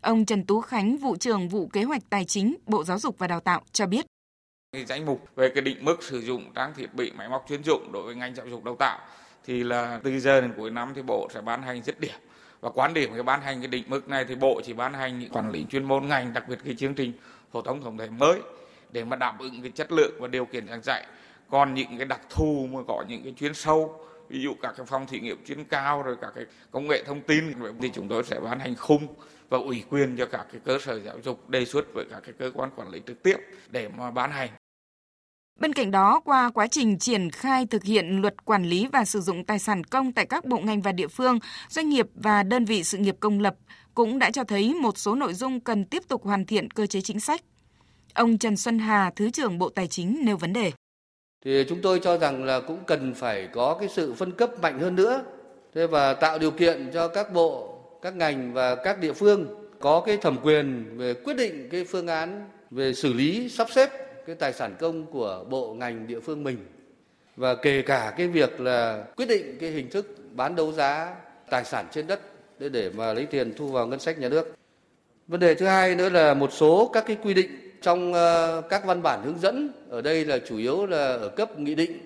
Ông 0.00 0.24
Trần 0.24 0.44
Tú 0.44 0.60
Khánh, 0.60 0.96
vụ 0.96 1.16
trưởng 1.16 1.48
vụ 1.48 1.66
kế 1.66 1.82
hoạch 1.82 2.02
tài 2.10 2.24
chính 2.24 2.56
Bộ 2.66 2.84
Giáo 2.84 2.98
dục 2.98 3.18
và 3.18 3.26
Đào 3.26 3.40
tạo 3.40 3.62
cho 3.72 3.86
biết. 3.86 4.06
Danh 4.86 5.06
mục 5.06 5.28
về 5.36 5.50
cái 5.54 5.62
định 5.62 5.84
mức 5.84 6.02
sử 6.02 6.20
dụng 6.20 6.52
trang 6.54 6.72
thiết 6.76 6.94
bị 6.94 7.12
máy 7.12 7.28
móc 7.28 7.46
chuyên 7.48 7.64
dụng 7.64 7.92
đối 7.92 8.02
với 8.02 8.14
ngành 8.14 8.34
giáo 8.34 8.46
dục 8.46 8.64
đào 8.64 8.76
tạo 8.78 8.98
thì 9.48 9.64
là 9.64 10.00
từ 10.02 10.20
giờ 10.20 10.40
đến 10.40 10.52
cuối 10.56 10.70
năm 10.70 10.92
thì 10.94 11.02
bộ 11.02 11.28
sẽ 11.34 11.40
ban 11.40 11.62
hành 11.62 11.82
dứt 11.82 12.00
điểm. 12.00 12.14
Và 12.60 12.70
quan 12.70 12.94
điểm 12.94 13.10
cái 13.12 13.22
ban 13.22 13.40
hành 13.40 13.60
cái 13.60 13.68
định 13.68 13.84
mức 13.86 14.08
này 14.08 14.24
thì 14.24 14.34
bộ 14.34 14.60
chỉ 14.64 14.72
ban 14.72 14.94
hành 14.94 15.18
những 15.18 15.30
quản 15.30 15.50
lý 15.50 15.66
chuyên 15.70 15.84
môn 15.84 16.08
ngành, 16.08 16.32
đặc 16.32 16.48
biệt 16.48 16.58
cái 16.64 16.74
chương 16.78 16.94
trình 16.94 17.12
phổ 17.52 17.62
thông 17.62 17.82
tổng 17.82 17.98
thể 17.98 18.08
mới 18.08 18.40
để 18.92 19.04
mà 19.04 19.16
đáp 19.16 19.34
ứng 19.38 19.62
cái 19.62 19.70
chất 19.70 19.92
lượng 19.92 20.12
và 20.18 20.28
điều 20.28 20.44
kiện 20.44 20.68
giảng 20.68 20.82
dạy. 20.82 21.06
Còn 21.50 21.74
những 21.74 21.96
cái 21.96 22.06
đặc 22.06 22.20
thù 22.30 22.68
mà 22.72 22.80
có 22.88 23.04
những 23.08 23.22
cái 23.24 23.34
chuyên 23.40 23.54
sâu, 23.54 24.06
ví 24.28 24.42
dụ 24.42 24.54
các 24.62 24.74
cái 24.76 24.86
phòng 24.86 25.06
thí 25.06 25.20
nghiệm 25.20 25.44
chuyên 25.46 25.64
cao 25.64 26.02
rồi 26.02 26.16
các 26.20 26.32
cái 26.34 26.44
công 26.70 26.88
nghệ 26.88 27.02
thông 27.06 27.20
tin 27.20 27.52
thì 27.80 27.90
chúng 27.94 28.08
tôi 28.08 28.24
sẽ 28.24 28.40
ban 28.40 28.60
hành 28.60 28.74
khung 28.74 29.06
và 29.48 29.58
ủy 29.58 29.84
quyền 29.90 30.16
cho 30.16 30.26
các 30.26 30.46
cái 30.52 30.60
cơ 30.64 30.78
sở 30.78 31.00
giáo 31.00 31.16
dục 31.24 31.50
đề 31.50 31.64
xuất 31.64 31.84
với 31.94 32.04
các 32.10 32.22
cái 32.24 32.34
cơ 32.38 32.50
quan 32.54 32.70
quản 32.76 32.88
lý 32.88 33.00
trực 33.06 33.22
tiếp 33.22 33.36
để 33.70 33.88
mà 33.96 34.10
ban 34.10 34.30
hành. 34.30 34.48
Bên 35.58 35.72
cạnh 35.72 35.90
đó, 35.90 36.20
qua 36.24 36.50
quá 36.50 36.66
trình 36.66 36.98
triển 36.98 37.30
khai 37.30 37.66
thực 37.66 37.84
hiện 37.84 38.20
luật 38.20 38.44
quản 38.44 38.64
lý 38.64 38.86
và 38.92 39.04
sử 39.04 39.20
dụng 39.20 39.44
tài 39.44 39.58
sản 39.58 39.84
công 39.84 40.12
tại 40.12 40.26
các 40.26 40.44
bộ 40.44 40.58
ngành 40.58 40.82
và 40.82 40.92
địa 40.92 41.08
phương, 41.08 41.38
doanh 41.68 41.88
nghiệp 41.88 42.06
và 42.14 42.42
đơn 42.42 42.64
vị 42.64 42.84
sự 42.84 42.98
nghiệp 42.98 43.16
công 43.20 43.40
lập 43.40 43.54
cũng 43.94 44.18
đã 44.18 44.30
cho 44.30 44.44
thấy 44.44 44.74
một 44.74 44.98
số 44.98 45.14
nội 45.14 45.34
dung 45.34 45.60
cần 45.60 45.84
tiếp 45.84 46.02
tục 46.08 46.24
hoàn 46.24 46.46
thiện 46.46 46.70
cơ 46.70 46.86
chế 46.86 47.00
chính 47.00 47.20
sách. 47.20 47.40
Ông 48.14 48.38
Trần 48.38 48.56
Xuân 48.56 48.78
Hà, 48.78 49.10
Thứ 49.16 49.30
trưởng 49.30 49.58
Bộ 49.58 49.68
Tài 49.68 49.86
chính 49.86 50.20
nêu 50.24 50.36
vấn 50.36 50.52
đề. 50.52 50.72
Thì 51.44 51.64
chúng 51.68 51.82
tôi 51.82 52.00
cho 52.04 52.18
rằng 52.18 52.44
là 52.44 52.60
cũng 52.60 52.78
cần 52.86 53.14
phải 53.14 53.48
có 53.52 53.76
cái 53.80 53.88
sự 53.88 54.14
phân 54.14 54.32
cấp 54.32 54.50
mạnh 54.62 54.80
hơn 54.80 54.96
nữa 54.96 55.24
thế 55.74 55.86
và 55.86 56.14
tạo 56.14 56.38
điều 56.38 56.50
kiện 56.50 56.90
cho 56.94 57.08
các 57.08 57.32
bộ, 57.32 57.78
các 58.02 58.16
ngành 58.16 58.52
và 58.52 58.74
các 58.74 59.00
địa 59.00 59.12
phương 59.12 59.46
có 59.80 60.00
cái 60.00 60.16
thẩm 60.16 60.38
quyền 60.42 60.84
về 60.96 61.14
quyết 61.14 61.36
định 61.36 61.68
cái 61.70 61.84
phương 61.84 62.06
án 62.06 62.48
về 62.70 62.94
xử 62.94 63.12
lý 63.12 63.48
sắp 63.48 63.66
xếp 63.70 64.07
cái 64.28 64.36
tài 64.36 64.52
sản 64.52 64.76
công 64.78 65.06
của 65.06 65.44
bộ 65.50 65.74
ngành 65.74 66.06
địa 66.06 66.20
phương 66.20 66.44
mình 66.44 66.56
và 67.36 67.54
kể 67.54 67.82
cả 67.82 68.14
cái 68.16 68.26
việc 68.26 68.60
là 68.60 69.04
quyết 69.16 69.26
định 69.28 69.56
cái 69.60 69.70
hình 69.70 69.90
thức 69.90 70.16
bán 70.32 70.56
đấu 70.56 70.72
giá 70.72 71.14
tài 71.50 71.64
sản 71.64 71.86
trên 71.92 72.06
đất 72.06 72.20
để 72.58 72.68
để 72.68 72.90
mà 72.90 73.12
lấy 73.12 73.26
tiền 73.26 73.54
thu 73.56 73.68
vào 73.68 73.86
ngân 73.86 74.00
sách 74.00 74.18
nhà 74.18 74.28
nước. 74.28 74.54
Vấn 75.28 75.40
đề 75.40 75.54
thứ 75.54 75.66
hai 75.66 75.94
nữa 75.94 76.08
là 76.08 76.34
một 76.34 76.52
số 76.52 76.90
các 76.92 77.04
cái 77.06 77.16
quy 77.22 77.34
định 77.34 77.50
trong 77.82 78.12
ờ, 78.12 78.62
các 78.68 78.84
văn 78.84 79.02
bản 79.02 79.22
hướng 79.24 79.38
dẫn, 79.38 79.72
ở 79.90 80.00
đây 80.00 80.24
là 80.24 80.38
chủ 80.38 80.56
yếu 80.56 80.86
là 80.86 81.06
ở 81.06 81.28
cấp 81.28 81.58
nghị 81.58 81.74
định 81.74 81.98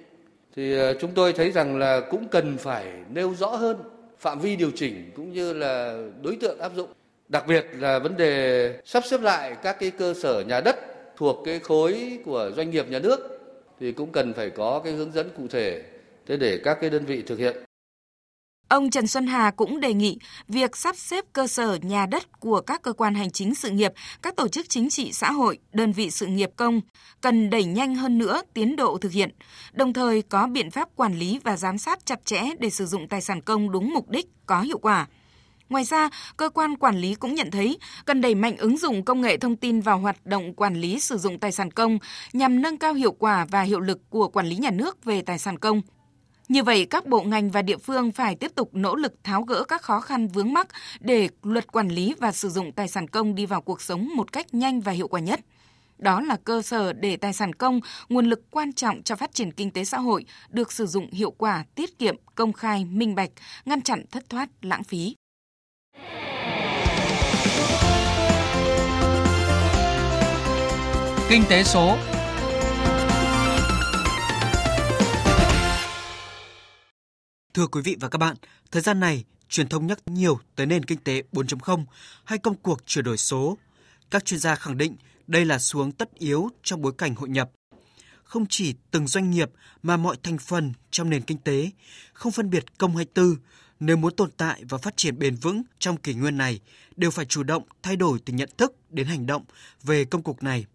thì 0.57 0.79
ờ, 0.79 0.95
chúng 1.01 1.11
tôi 1.15 1.33
thấy 1.33 1.51
rằng 1.51 1.79
là 1.79 2.01
cũng 2.01 2.29
cần 2.29 2.57
phải 2.59 2.87
nêu 3.15 3.35
rõ 3.35 3.49
hơn 3.49 3.77
phạm 4.19 4.41
vi 4.41 4.57
điều 4.57 4.71
chỉnh 4.75 5.11
cũng 5.17 5.33
như 5.33 5.53
là 5.53 5.99
đối 6.23 6.37
tượng 6.37 6.59
áp 6.61 6.73
dụng. 6.77 6.89
Đặc 7.29 7.47
biệt 7.47 7.67
là 7.79 7.99
vấn 7.99 8.17
đề 8.17 8.75
sắp 8.85 9.03
xếp 9.07 9.21
lại 9.21 9.57
các 9.63 9.77
cái 9.81 9.91
cơ 9.91 10.15
sở 10.15 10.41
nhà 10.41 10.61
đất 10.61 10.92
thuộc 11.17 11.43
cái 11.45 11.59
khối 11.59 12.19
của 12.25 12.51
doanh 12.57 12.71
nghiệp 12.71 12.87
nhà 12.89 12.99
nước 12.99 13.19
thì 13.81 13.93
cũng 13.93 14.13
cần 14.13 14.35
phải 14.35 14.51
có 14.51 14.81
cái 14.85 14.93
hướng 14.93 15.13
dẫn 15.13 15.31
cụ 15.37 15.49
thể 15.51 15.83
thế 16.27 16.37
để 16.37 16.61
các 16.65 16.79
cái 16.81 16.91
đơn 16.91 17.05
vị 17.05 17.23
thực 17.23 17.39
hiện. 17.39 17.57
Ông 18.69 18.91
Trần 18.91 19.07
Xuân 19.07 19.27
Hà 19.27 19.51
cũng 19.51 19.81
đề 19.81 19.95
nghị 19.95 20.19
việc 20.49 20.77
sắp 20.77 20.97
xếp 20.97 21.25
cơ 21.33 21.47
sở 21.47 21.79
nhà 21.83 22.07
đất 22.07 22.41
của 22.41 22.61
các 22.61 22.83
cơ 22.83 22.93
quan 22.93 23.15
hành 23.15 23.31
chính 23.31 23.55
sự 23.55 23.71
nghiệp, 23.71 23.93
các 24.23 24.37
tổ 24.37 24.49
chức 24.49 24.69
chính 24.69 24.91
trị 24.91 25.13
xã 25.13 25.33
hội, 25.33 25.59
đơn 25.73 25.93
vị 25.93 26.11
sự 26.11 26.27
nghiệp 26.27 26.51
công 26.57 26.81
cần 27.21 27.51
đẩy 27.51 27.65
nhanh 27.65 27.95
hơn 27.95 28.19
nữa 28.19 28.43
tiến 28.55 28.77
độ 28.77 28.99
thực 28.99 29.13
hiện, 29.13 29.31
đồng 29.73 29.93
thời 29.93 30.23
có 30.23 30.47
biện 30.47 30.71
pháp 30.71 30.89
quản 30.97 31.19
lý 31.19 31.41
và 31.45 31.57
giám 31.57 31.79
sát 31.79 32.07
chặt 32.07 32.25
chẽ 32.25 32.43
để 32.59 32.71
sử 32.71 32.87
dụng 32.87 33.09
tài 33.09 33.21
sản 33.21 33.41
công 33.41 33.71
đúng 33.71 33.95
mục 33.95 34.11
đích, 34.11 34.27
có 34.47 34.61
hiệu 34.61 34.79
quả. 34.79 35.07
Ngoài 35.73 35.85
ra, 35.85 36.09
cơ 36.37 36.49
quan 36.49 36.77
quản 36.77 36.97
lý 36.99 37.15
cũng 37.15 37.35
nhận 37.35 37.51
thấy 37.51 37.79
cần 38.05 38.21
đẩy 38.21 38.35
mạnh 38.35 38.57
ứng 38.57 38.79
dụng 38.79 39.05
công 39.05 39.21
nghệ 39.21 39.37
thông 39.37 39.57
tin 39.57 39.81
vào 39.81 39.99
hoạt 39.99 40.27
động 40.27 40.55
quản 40.55 40.75
lý 40.75 41.01
sử 41.01 41.19
dụng 41.19 41.39
tài 41.39 41.53
sản 41.53 41.71
công 41.71 41.99
nhằm 42.33 42.63
nâng 42.63 42.79
cao 42.79 42.95
hiệu 42.95 43.13
quả 43.13 43.47
và 43.51 43.63
hiệu 43.63 43.81
lực 43.81 44.11
của 44.11 44.29
quản 44.29 44.47
lý 44.47 44.57
nhà 44.57 44.71
nước 44.71 45.05
về 45.05 45.23
tài 45.23 45.39
sản 45.39 45.59
công. 45.59 45.83
Như 46.49 46.63
vậy, 46.63 46.87
các 46.91 47.07
bộ 47.07 47.23
ngành 47.23 47.51
và 47.51 47.63
địa 47.63 47.77
phương 47.77 48.13
phải 48.13 48.35
tiếp 48.35 48.53
tục 48.55 48.71
nỗ 48.73 48.97
lực 48.97 49.15
tháo 49.25 49.43
gỡ 49.43 49.65
các 49.65 49.83
khó 49.83 50.01
khăn 50.01 50.29
vướng 50.29 50.53
mắc 50.53 50.69
để 51.01 51.29
luật 51.43 51.73
quản 51.73 51.89
lý 51.89 52.15
và 52.19 52.33
sử 52.33 52.49
dụng 52.49 52.73
tài 52.73 52.89
sản 52.89 53.09
công 53.09 53.35
đi 53.35 53.47
vào 53.47 53.61
cuộc 53.61 53.83
sống 53.83 54.09
một 54.17 54.33
cách 54.33 54.55
nhanh 54.55 54.81
và 54.81 54.93
hiệu 54.93 55.09
quả 55.09 55.21
nhất. 55.21 55.41
Đó 55.99 56.21
là 56.21 56.37
cơ 56.45 56.63
sở 56.63 56.93
để 56.93 57.17
tài 57.17 57.33
sản 57.33 57.53
công, 57.53 57.81
nguồn 58.09 58.27
lực 58.27 58.51
quan 58.51 58.73
trọng 58.73 59.03
cho 59.03 59.17
phát 59.17 59.35
triển 59.35 59.53
kinh 59.53 59.71
tế 59.71 59.85
xã 59.85 59.99
hội, 59.99 60.25
được 60.51 60.73
sử 60.73 60.87
dụng 60.87 61.11
hiệu 61.13 61.31
quả, 61.31 61.65
tiết 61.75 61.99
kiệm, 61.99 62.17
công 62.35 62.53
khai, 62.53 62.85
minh 62.85 63.15
bạch, 63.15 63.31
ngăn 63.65 63.83
chặn 63.83 64.05
thất 64.11 64.31
thoát, 64.31 64.49
lãng 64.63 64.85
phí. 64.85 65.15
Kinh 71.29 71.43
tế 71.51 71.65
số 71.65 71.97
Thưa 77.55 77.67
quý 77.67 77.81
vị 77.85 77.97
và 78.01 78.09
các 78.09 78.19
bạn, 78.19 78.37
thời 78.71 78.83
gian 78.83 79.01
này, 79.01 79.25
truyền 79.49 79.69
thông 79.69 79.87
nhắc 79.87 79.99
nhiều 80.07 80.39
tới 80.57 80.67
nền 80.67 80.85
kinh 80.85 80.99
tế 80.99 81.23
4.0 81.33 81.85
hay 82.25 82.39
công 82.39 82.55
cuộc 82.55 82.87
chuyển 82.87 83.05
đổi 83.05 83.17
số. 83.17 83.59
Các 84.11 84.25
chuyên 84.25 84.41
gia 84.41 84.55
khẳng 84.55 84.79
định 84.79 84.97
đây 85.27 85.45
là 85.45 85.59
xuống 85.59 85.93
tất 85.93 86.15
yếu 86.15 86.49
trong 86.63 86.83
bối 86.83 86.93
cảnh 86.99 87.15
hội 87.15 87.29
nhập. 87.29 87.51
Không 88.25 88.47
chỉ 88.49 88.75
từng 88.91 89.07
doanh 89.07 89.31
nghiệp 89.31 89.51
mà 89.83 89.97
mọi 89.97 90.17
thành 90.23 90.39
phần 90.39 90.73
trong 90.91 91.11
nền 91.11 91.23
kinh 91.23 91.39
tế, 91.39 91.71
không 92.13 92.33
phân 92.33 92.51
biệt 92.51 92.79
công 92.79 92.97
hay 92.97 93.05
tư, 93.05 93.37
nếu 93.85 93.97
muốn 93.97 94.17
tồn 94.17 94.31
tại 94.37 94.63
và 94.69 94.79
phát 94.79 94.97
triển 94.97 95.19
bền 95.19 95.37
vững 95.37 95.63
trong 95.79 95.97
kỷ 95.97 96.15
nguyên 96.15 96.37
này, 96.37 96.61
đều 96.97 97.11
phải 97.11 97.25
chủ 97.25 97.43
động 97.43 97.63
thay 97.83 97.97
đổi 97.97 98.19
từ 98.25 98.33
nhận 98.33 98.49
thức 98.59 98.75
đến 98.91 99.07
hành 99.07 99.27
động 99.27 99.45
về 99.83 100.05
công 100.05 100.23
cuộc 100.23 100.43
này. 100.43 100.67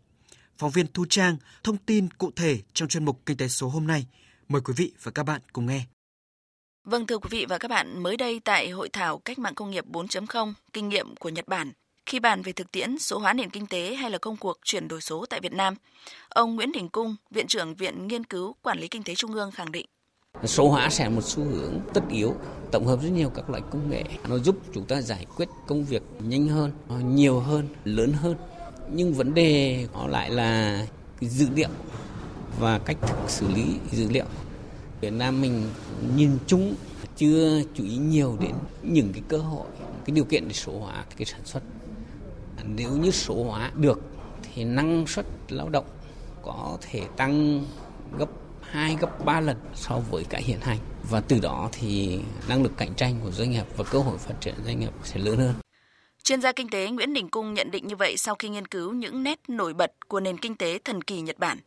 Phóng 0.57 0.71
viên 0.71 0.87
Thu 0.93 1.05
Trang 1.09 1.37
thông 1.63 1.77
tin 1.77 2.09
cụ 2.17 2.31
thể 2.35 2.59
trong 2.73 2.87
chuyên 2.87 3.05
mục 3.05 3.21
Kinh 3.25 3.37
tế 3.37 3.47
số 3.47 3.69
hôm 3.69 3.87
nay. 3.87 4.05
Mời 4.49 4.61
quý 4.61 4.73
vị 4.77 4.91
và 5.03 5.11
các 5.11 5.23
bạn 5.23 5.41
cùng 5.53 5.65
nghe. 5.65 5.85
Vâng 6.83 7.07
thưa 7.07 7.17
quý 7.17 7.27
vị 7.31 7.45
và 7.49 7.57
các 7.57 7.67
bạn, 7.67 8.03
mới 8.03 8.17
đây 8.17 8.39
tại 8.39 8.69
hội 8.69 8.89
thảo 8.89 9.17
Cách 9.17 9.39
mạng 9.39 9.55
công 9.55 9.71
nghiệp 9.71 9.85
4.0 9.91 10.53
kinh 10.73 10.89
nghiệm 10.89 11.15
của 11.15 11.29
Nhật 11.29 11.47
Bản 11.47 11.71
khi 12.05 12.19
bàn 12.19 12.41
về 12.41 12.51
thực 12.51 12.71
tiễn 12.71 12.97
số 12.97 13.19
hóa 13.19 13.33
nền 13.33 13.49
kinh 13.49 13.67
tế 13.67 13.95
hay 13.95 14.11
là 14.11 14.17
công 14.17 14.37
cuộc 14.37 14.57
chuyển 14.63 14.87
đổi 14.87 15.01
số 15.01 15.25
tại 15.29 15.39
Việt 15.39 15.53
Nam, 15.53 15.75
ông 16.29 16.55
Nguyễn 16.55 16.71
Đình 16.71 16.89
Cung, 16.89 17.15
Viện 17.29 17.47
trưởng 17.47 17.75
Viện 17.75 18.07
Nghiên 18.07 18.23
cứu 18.23 18.55
Quản 18.61 18.79
lý 18.79 18.87
Kinh 18.87 19.03
tế 19.03 19.15
Trung 19.15 19.33
ương 19.33 19.51
khẳng 19.51 19.71
định 19.71 19.85
Số 20.43 20.69
hóa 20.69 20.89
sẽ 20.89 21.09
một 21.09 21.23
xu 21.23 21.43
hướng 21.43 21.79
tất 21.93 22.01
yếu, 22.09 22.33
tổng 22.71 22.85
hợp 22.85 23.01
rất 23.01 23.09
nhiều 23.09 23.29
các 23.29 23.49
loại 23.49 23.63
công 23.71 23.89
nghệ. 23.89 24.03
Nó 24.29 24.37
giúp 24.37 24.57
chúng 24.73 24.85
ta 24.85 25.01
giải 25.01 25.25
quyết 25.35 25.49
công 25.67 25.83
việc 25.83 26.01
nhanh 26.19 26.47
hơn, 26.47 26.71
ờ, 26.87 26.99
nhiều 26.99 27.39
hơn, 27.39 27.67
lớn 27.85 28.13
hơn. 28.13 28.35
Nhưng 28.91 29.13
vấn 29.13 29.33
đề 29.33 29.85
nó 29.93 30.07
lại 30.07 30.29
là 30.29 30.85
dữ 31.21 31.47
liệu 31.55 31.69
và 32.59 32.79
cách 32.79 32.97
xử 33.27 33.47
lý 33.47 33.65
dữ 33.91 34.09
liệu. 34.09 34.25
Việt 35.01 35.13
Nam 35.13 35.41
mình 35.41 35.63
nhìn 36.15 36.31
chung 36.47 36.75
chưa 37.17 37.61
chú 37.73 37.83
ý 37.83 37.97
nhiều 37.97 38.37
đến 38.39 38.53
những 38.83 39.13
cái 39.13 39.21
cơ 39.27 39.37
hội, 39.37 39.67
cái 40.05 40.15
điều 40.15 40.23
kiện 40.23 40.47
để 40.47 40.53
số 40.53 40.79
hóa 40.79 41.05
cái 41.17 41.25
sản 41.25 41.41
xuất. 41.45 41.63
Nếu 42.75 42.91
như 42.91 43.11
số 43.11 43.43
hóa 43.43 43.71
được 43.75 44.01
thì 44.41 44.63
năng 44.63 45.07
suất 45.07 45.25
lao 45.49 45.69
động 45.69 45.85
có 46.43 46.77
thể 46.81 47.01
tăng 47.17 47.65
gấp 48.17 48.29
2 48.71 48.97
gấp 49.01 49.25
3 49.25 49.39
lần 49.39 49.57
so 49.75 49.99
với 50.11 50.23
cái 50.29 50.43
hiện 50.43 50.59
hành 50.61 50.77
và 51.09 51.21
từ 51.21 51.39
đó 51.39 51.69
thì 51.71 52.19
năng 52.47 52.63
lực 52.63 52.71
cạnh 52.77 52.95
tranh 52.95 53.19
của 53.23 53.31
doanh 53.31 53.51
nghiệp 53.51 53.65
và 53.77 53.83
cơ 53.83 53.99
hội 53.99 54.17
phát 54.17 54.33
triển 54.41 54.55
doanh 54.65 54.79
nghiệp 54.79 54.91
sẽ 55.03 55.19
lớn 55.19 55.37
hơn. 55.37 55.53
Chuyên 56.23 56.41
gia 56.41 56.51
kinh 56.51 56.69
tế 56.69 56.89
Nguyễn 56.89 57.13
Đình 57.13 57.29
Cung 57.29 57.53
nhận 57.53 57.71
định 57.71 57.87
như 57.87 57.95
vậy 57.95 58.17
sau 58.17 58.35
khi 58.35 58.49
nghiên 58.49 58.67
cứu 58.67 58.93
những 58.93 59.23
nét 59.23 59.39
nổi 59.47 59.73
bật 59.73 59.91
của 60.07 60.19
nền 60.19 60.37
kinh 60.37 60.55
tế 60.55 60.79
thần 60.83 61.01
kỳ 61.01 61.21
Nhật 61.21 61.39
Bản. 61.39 61.57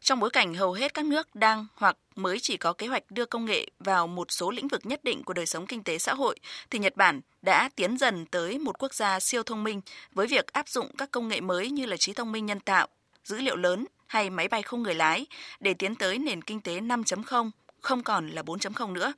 Trong 0.00 0.20
bối 0.20 0.30
cảnh 0.30 0.54
hầu 0.54 0.72
hết 0.72 0.94
các 0.94 1.04
nước 1.04 1.34
đang 1.34 1.66
hoặc 1.74 1.96
mới 2.16 2.38
chỉ 2.40 2.56
có 2.56 2.72
kế 2.72 2.86
hoạch 2.86 3.10
đưa 3.10 3.24
công 3.24 3.44
nghệ 3.44 3.66
vào 3.80 4.06
một 4.06 4.30
số 4.30 4.50
lĩnh 4.50 4.68
vực 4.68 4.86
nhất 4.86 5.04
định 5.04 5.24
của 5.24 5.32
đời 5.32 5.46
sống 5.46 5.66
kinh 5.66 5.82
tế 5.82 5.98
xã 5.98 6.14
hội, 6.14 6.36
thì 6.70 6.78
Nhật 6.78 6.96
Bản 6.96 7.20
đã 7.42 7.68
tiến 7.76 7.98
dần 7.98 8.26
tới 8.26 8.58
một 8.58 8.78
quốc 8.78 8.94
gia 8.94 9.20
siêu 9.20 9.42
thông 9.42 9.64
minh 9.64 9.80
với 10.12 10.26
việc 10.26 10.52
áp 10.52 10.68
dụng 10.68 10.90
các 10.98 11.10
công 11.10 11.28
nghệ 11.28 11.40
mới 11.40 11.70
như 11.70 11.86
là 11.86 11.96
trí 11.96 12.12
thông 12.12 12.32
minh 12.32 12.46
nhân 12.46 12.60
tạo, 12.60 12.88
dữ 13.24 13.36
liệu 13.36 13.56
lớn, 13.56 13.86
hay 14.06 14.30
máy 14.30 14.48
bay 14.48 14.62
không 14.62 14.82
người 14.82 14.94
lái 14.94 15.26
để 15.60 15.74
tiến 15.74 15.94
tới 15.94 16.18
nền 16.18 16.42
kinh 16.42 16.60
tế 16.60 16.80
5.0, 16.80 17.50
không 17.80 18.02
còn 18.02 18.28
là 18.28 18.42
4.0 18.42 18.92
nữa. 18.92 19.12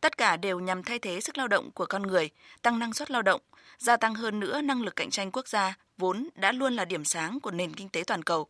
Tất 0.00 0.18
cả 0.18 0.36
đều 0.36 0.60
nhằm 0.60 0.82
thay 0.82 0.98
thế 0.98 1.20
sức 1.20 1.38
lao 1.38 1.48
động 1.48 1.70
của 1.70 1.86
con 1.86 2.02
người, 2.02 2.30
tăng 2.62 2.78
năng 2.78 2.92
suất 2.92 3.10
lao 3.10 3.22
động, 3.22 3.40
gia 3.78 3.96
tăng 3.96 4.14
hơn 4.14 4.40
nữa 4.40 4.60
năng 4.60 4.82
lực 4.82 4.96
cạnh 4.96 5.10
tranh 5.10 5.30
quốc 5.30 5.48
gia 5.48 5.74
vốn 5.98 6.28
đã 6.34 6.52
luôn 6.52 6.76
là 6.76 6.84
điểm 6.84 7.04
sáng 7.04 7.40
của 7.40 7.50
nền 7.50 7.74
kinh 7.74 7.88
tế 7.88 8.04
toàn 8.06 8.22
cầu. 8.22 8.46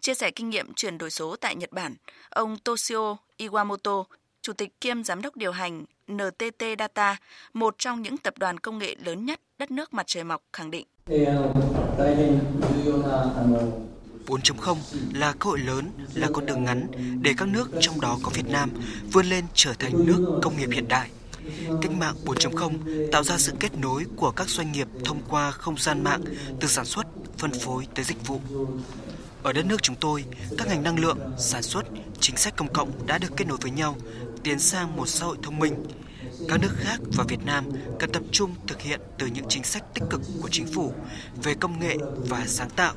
Chia 0.00 0.14
sẻ 0.14 0.30
kinh 0.30 0.50
nghiệm 0.50 0.74
chuyển 0.74 0.98
đổi 0.98 1.10
số 1.10 1.36
tại 1.36 1.56
Nhật 1.56 1.72
Bản, 1.72 1.94
ông 2.30 2.58
Toshio 2.58 3.16
Iwamoto, 3.38 4.04
Chủ 4.42 4.52
tịch 4.52 4.80
kiêm 4.80 5.04
Giám 5.04 5.22
đốc 5.22 5.36
điều 5.36 5.52
hành 5.52 5.84
NTT 6.12 6.64
Data, 6.78 7.16
một 7.52 7.74
trong 7.78 8.02
những 8.02 8.18
tập 8.18 8.34
đoàn 8.38 8.58
công 8.58 8.78
nghệ 8.78 8.94
lớn 9.04 9.24
nhất 9.24 9.40
đất 9.58 9.70
nước 9.70 9.94
mặt 9.94 10.06
trời 10.06 10.24
mọc, 10.24 10.42
khẳng 10.52 10.70
định. 10.70 10.86
4.0 14.26 14.76
là 15.14 15.32
cơ 15.32 15.50
hội 15.50 15.58
lớn, 15.58 15.90
là 16.14 16.28
con 16.32 16.46
đường 16.46 16.64
ngắn 16.64 16.86
để 17.22 17.34
các 17.36 17.48
nước 17.48 17.70
trong 17.80 18.00
đó 18.00 18.18
có 18.22 18.30
Việt 18.34 18.48
Nam 18.48 18.70
vươn 19.12 19.26
lên 19.26 19.44
trở 19.54 19.74
thành 19.78 20.06
nước 20.06 20.38
công 20.42 20.56
nghiệp 20.56 20.68
hiện 20.72 20.88
đại. 20.88 21.10
Cách 21.82 21.92
mạng 21.92 22.14
4.0 22.24 23.10
tạo 23.12 23.24
ra 23.24 23.38
sự 23.38 23.52
kết 23.60 23.78
nối 23.78 24.04
của 24.16 24.30
các 24.30 24.48
doanh 24.48 24.72
nghiệp 24.72 24.88
thông 25.04 25.20
qua 25.28 25.50
không 25.50 25.76
gian 25.78 26.04
mạng 26.04 26.22
từ 26.60 26.68
sản 26.68 26.84
xuất, 26.84 27.06
phân 27.38 27.50
phối 27.52 27.86
tới 27.94 28.04
dịch 28.04 28.26
vụ. 28.26 28.40
Ở 29.42 29.52
đất 29.52 29.66
nước 29.66 29.82
chúng 29.82 29.96
tôi, 29.96 30.24
các 30.58 30.68
ngành 30.68 30.82
năng 30.82 30.98
lượng, 30.98 31.18
sản 31.38 31.62
xuất, 31.62 31.84
chính 32.20 32.36
sách 32.36 32.56
công 32.56 32.72
cộng 32.72 33.06
đã 33.06 33.18
được 33.18 33.36
kết 33.36 33.44
nối 33.48 33.58
với 33.60 33.70
nhau, 33.70 33.96
tiến 34.42 34.58
sang 34.58 34.96
một 34.96 35.08
xã 35.08 35.26
hội 35.26 35.36
thông 35.42 35.58
minh, 35.58 35.74
các 36.48 36.60
nước 36.60 36.70
khác 36.76 37.00
và 37.16 37.24
Việt 37.28 37.44
Nam 37.44 37.64
cần 37.98 38.12
tập 38.12 38.22
trung 38.30 38.54
thực 38.66 38.80
hiện 38.80 39.00
từ 39.18 39.26
những 39.26 39.44
chính 39.48 39.64
sách 39.64 39.94
tích 39.94 40.04
cực 40.10 40.20
của 40.42 40.48
chính 40.50 40.66
phủ 40.66 40.92
về 41.42 41.54
công 41.54 41.80
nghệ 41.80 41.96
và 42.28 42.44
sáng 42.46 42.70
tạo, 42.70 42.94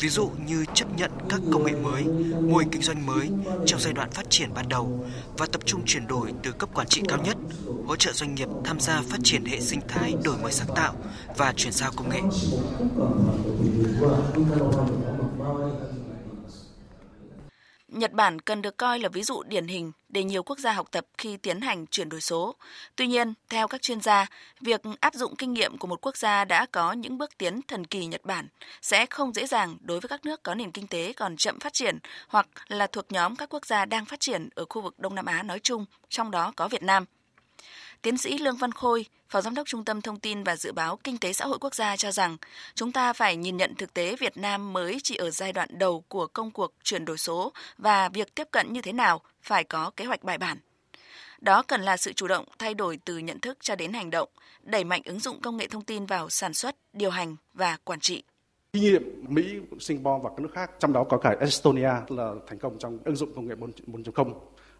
ví 0.00 0.08
dụ 0.08 0.30
như 0.46 0.64
chấp 0.74 0.96
nhận 0.96 1.10
các 1.28 1.40
công 1.52 1.64
nghệ 1.64 1.72
mới, 1.72 2.04
mô 2.40 2.56
hình 2.56 2.68
kinh 2.72 2.82
doanh 2.82 3.06
mới 3.06 3.28
trong 3.66 3.80
giai 3.80 3.92
đoạn 3.92 4.10
phát 4.10 4.30
triển 4.30 4.54
ban 4.54 4.68
đầu 4.68 5.06
và 5.38 5.46
tập 5.46 5.60
trung 5.64 5.82
chuyển 5.86 6.06
đổi 6.06 6.32
từ 6.42 6.52
cấp 6.52 6.68
quản 6.74 6.86
trị 6.86 7.02
cao 7.08 7.18
nhất, 7.24 7.36
hỗ 7.86 7.96
trợ 7.96 8.12
doanh 8.12 8.34
nghiệp 8.34 8.48
tham 8.64 8.80
gia 8.80 9.02
phát 9.02 9.18
triển 9.24 9.44
hệ 9.44 9.60
sinh 9.60 9.80
thái 9.88 10.14
đổi 10.24 10.36
mới 10.38 10.52
sáng 10.52 10.68
tạo 10.76 10.94
và 11.36 11.52
chuyển 11.56 11.72
giao 11.72 11.90
công 11.96 12.08
nghệ. 12.08 12.20
Nhật 17.88 18.12
Bản 18.12 18.40
cần 18.40 18.62
được 18.62 18.76
coi 18.76 18.98
là 18.98 19.08
ví 19.08 19.22
dụ 19.22 19.42
điển 19.42 19.66
hình 19.66 19.92
để 20.08 20.24
nhiều 20.24 20.42
quốc 20.42 20.58
gia 20.58 20.72
học 20.72 20.88
tập 20.90 21.06
khi 21.18 21.36
tiến 21.36 21.60
hành 21.60 21.86
chuyển 21.86 22.08
đổi 22.08 22.20
số. 22.20 22.54
Tuy 22.96 23.06
nhiên, 23.06 23.34
theo 23.48 23.68
các 23.68 23.82
chuyên 23.82 24.00
gia, 24.00 24.26
việc 24.60 24.80
áp 25.00 25.14
dụng 25.14 25.36
kinh 25.36 25.52
nghiệm 25.52 25.78
của 25.78 25.86
một 25.86 26.06
quốc 26.06 26.16
gia 26.16 26.44
đã 26.44 26.66
có 26.72 26.92
những 26.92 27.18
bước 27.18 27.38
tiến 27.38 27.60
thần 27.68 27.84
kỳ 27.84 28.06
Nhật 28.06 28.24
Bản 28.24 28.48
sẽ 28.82 29.06
không 29.06 29.32
dễ 29.32 29.46
dàng 29.46 29.76
đối 29.80 30.00
với 30.00 30.08
các 30.08 30.24
nước 30.24 30.42
có 30.42 30.54
nền 30.54 30.72
kinh 30.72 30.86
tế 30.86 31.12
còn 31.12 31.36
chậm 31.36 31.60
phát 31.60 31.72
triển 31.72 31.98
hoặc 32.28 32.48
là 32.68 32.86
thuộc 32.86 33.12
nhóm 33.12 33.36
các 33.36 33.48
quốc 33.48 33.66
gia 33.66 33.84
đang 33.84 34.04
phát 34.04 34.20
triển 34.20 34.48
ở 34.54 34.64
khu 34.68 34.82
vực 34.82 34.98
Đông 34.98 35.14
Nam 35.14 35.26
Á 35.26 35.42
nói 35.42 35.60
chung, 35.62 35.84
trong 36.08 36.30
đó 36.30 36.52
có 36.56 36.68
Việt 36.68 36.82
Nam– 36.82 37.04
Tiến 38.02 38.18
sĩ 38.18 38.38
Lương 38.38 38.56
Văn 38.56 38.72
Khôi, 38.72 39.04
Phó 39.28 39.40
Giám 39.40 39.54
đốc 39.54 39.66
Trung 39.66 39.84
tâm 39.84 40.00
Thông 40.00 40.20
tin 40.20 40.42
và 40.42 40.56
Dự 40.56 40.72
báo 40.72 40.98
Kinh 41.04 41.18
tế 41.18 41.32
Xã 41.32 41.44
hội 41.44 41.58
Quốc 41.60 41.74
gia 41.74 41.96
cho 41.96 42.12
rằng 42.12 42.36
chúng 42.74 42.92
ta 42.92 43.12
phải 43.12 43.36
nhìn 43.36 43.56
nhận 43.56 43.74
thực 43.74 43.94
tế 43.94 44.16
Việt 44.16 44.36
Nam 44.36 44.72
mới 44.72 44.98
chỉ 45.02 45.16
ở 45.16 45.30
giai 45.30 45.52
đoạn 45.52 45.68
đầu 45.72 46.04
của 46.08 46.26
công 46.26 46.50
cuộc 46.50 46.72
chuyển 46.82 47.04
đổi 47.04 47.18
số 47.18 47.52
và 47.78 48.08
việc 48.08 48.34
tiếp 48.34 48.48
cận 48.50 48.72
như 48.72 48.82
thế 48.82 48.92
nào 48.92 49.20
phải 49.42 49.64
có 49.64 49.90
kế 49.96 50.04
hoạch 50.04 50.24
bài 50.24 50.38
bản. 50.38 50.58
Đó 51.40 51.62
cần 51.62 51.82
là 51.82 51.96
sự 51.96 52.12
chủ 52.12 52.28
động 52.28 52.44
thay 52.58 52.74
đổi 52.74 52.98
từ 53.04 53.18
nhận 53.18 53.40
thức 53.40 53.58
cho 53.60 53.76
đến 53.76 53.92
hành 53.92 54.10
động, 54.10 54.28
đẩy 54.62 54.84
mạnh 54.84 55.02
ứng 55.04 55.20
dụng 55.20 55.40
công 55.40 55.56
nghệ 55.56 55.66
thông 55.66 55.84
tin 55.84 56.06
vào 56.06 56.30
sản 56.30 56.54
xuất, 56.54 56.76
điều 56.92 57.10
hành 57.10 57.36
và 57.54 57.76
quản 57.84 58.00
trị. 58.00 58.22
Kinh 58.72 58.82
nghiệm 58.82 59.24
Mỹ, 59.28 59.58
Singapore 59.80 60.20
và 60.22 60.30
các 60.30 60.40
nước 60.40 60.50
khác, 60.54 60.70
trong 60.78 60.92
đó 60.92 61.04
có 61.04 61.18
cả 61.18 61.36
Estonia 61.40 61.92
là 62.08 62.32
thành 62.46 62.58
công 62.58 62.78
trong 62.78 62.98
ứng 63.04 63.16
dụng 63.16 63.34
công 63.34 63.48
nghệ 63.48 63.54
4.0 63.54 64.34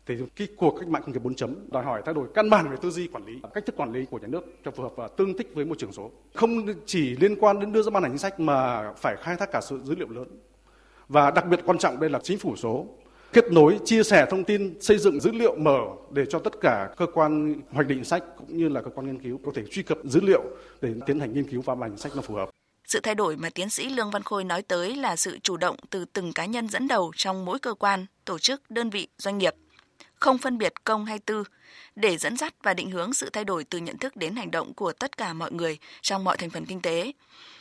thì 0.08 0.16
cái 0.36 0.48
cuộc 0.56 0.76
cách 0.80 0.88
mạng 0.88 1.02
công 1.02 1.12
nghiệp 1.12 1.22
4 1.22 1.34
chấm 1.34 1.54
đòi 1.70 1.84
hỏi 1.84 2.02
thay 2.04 2.14
đổi 2.14 2.28
căn 2.34 2.50
bản 2.50 2.70
về 2.70 2.76
tư 2.82 2.90
duy 2.90 3.06
quản 3.06 3.26
lý, 3.26 3.32
cách 3.54 3.66
thức 3.66 3.76
quản 3.76 3.92
lý 3.92 4.04
của 4.10 4.18
nhà 4.18 4.26
nước 4.26 4.44
cho 4.64 4.70
phù 4.70 4.82
hợp 4.82 4.92
và 4.96 5.08
tương 5.08 5.36
thích 5.36 5.50
với 5.54 5.64
môi 5.64 5.76
trường 5.78 5.92
số. 5.92 6.10
Không 6.34 6.66
chỉ 6.86 7.16
liên 7.16 7.36
quan 7.40 7.60
đến 7.60 7.72
đưa 7.72 7.82
ra 7.82 7.90
ban 7.90 8.02
hành 8.02 8.12
chính 8.12 8.18
sách 8.18 8.40
mà 8.40 8.92
phải 8.92 9.16
khai 9.16 9.36
thác 9.36 9.48
cả 9.52 9.60
sự 9.60 9.80
dữ 9.84 9.94
liệu 9.94 10.08
lớn. 10.08 10.28
Và 11.08 11.30
đặc 11.30 11.46
biệt 11.46 11.60
quan 11.66 11.78
trọng 11.78 12.00
đây 12.00 12.10
là 12.10 12.18
chính 12.22 12.38
phủ 12.38 12.56
số 12.56 12.86
kết 13.32 13.52
nối, 13.52 13.78
chia 13.84 14.02
sẻ 14.02 14.26
thông 14.30 14.44
tin, 14.44 14.80
xây 14.80 14.98
dựng 14.98 15.20
dữ 15.20 15.32
liệu 15.32 15.56
mở 15.56 15.80
để 16.12 16.24
cho 16.26 16.38
tất 16.38 16.52
cả 16.60 16.90
cơ 16.96 17.06
quan 17.14 17.54
hoạch 17.70 17.86
định 17.86 18.04
sách 18.04 18.24
cũng 18.38 18.56
như 18.56 18.68
là 18.68 18.82
cơ 18.82 18.90
quan 18.90 19.06
nghiên 19.06 19.22
cứu 19.22 19.40
có 19.44 19.52
thể 19.54 19.62
truy 19.70 19.82
cập 19.82 19.98
dữ 20.04 20.20
liệu 20.20 20.42
để 20.80 20.94
tiến 21.06 21.20
hành 21.20 21.34
nghiên 21.34 21.50
cứu 21.50 21.62
và 21.62 21.74
ban 21.74 21.90
hành 21.90 21.98
sách 21.98 22.12
nó 22.16 22.22
phù 22.22 22.34
hợp. 22.34 22.50
Sự 22.84 23.00
thay 23.02 23.14
đổi 23.14 23.36
mà 23.36 23.50
tiến 23.50 23.70
sĩ 23.70 23.88
Lương 23.88 24.10
Văn 24.10 24.22
Khôi 24.22 24.44
nói 24.44 24.62
tới 24.62 24.96
là 24.96 25.16
sự 25.16 25.38
chủ 25.42 25.56
động 25.56 25.76
từ 25.90 26.04
từng 26.04 26.32
cá 26.32 26.44
nhân 26.44 26.68
dẫn 26.68 26.88
đầu 26.88 27.12
trong 27.16 27.44
mỗi 27.44 27.58
cơ 27.58 27.74
quan, 27.74 28.06
tổ 28.24 28.38
chức, 28.38 28.70
đơn 28.70 28.90
vị, 28.90 29.08
doanh 29.18 29.38
nghiệp 29.38 29.54
không 30.14 30.38
phân 30.38 30.58
biệt 30.58 30.84
công 30.84 31.04
hay 31.04 31.18
tư, 31.18 31.44
để 31.96 32.16
dẫn 32.16 32.36
dắt 32.36 32.54
và 32.62 32.74
định 32.74 32.90
hướng 32.90 33.12
sự 33.12 33.30
thay 33.30 33.44
đổi 33.44 33.64
từ 33.64 33.78
nhận 33.78 33.98
thức 33.98 34.16
đến 34.16 34.36
hành 34.36 34.50
động 34.50 34.74
của 34.74 34.92
tất 34.92 35.16
cả 35.16 35.32
mọi 35.32 35.52
người 35.52 35.78
trong 36.02 36.24
mọi 36.24 36.36
thành 36.36 36.50
phần 36.50 36.66
kinh 36.66 36.80
tế. 36.80 37.12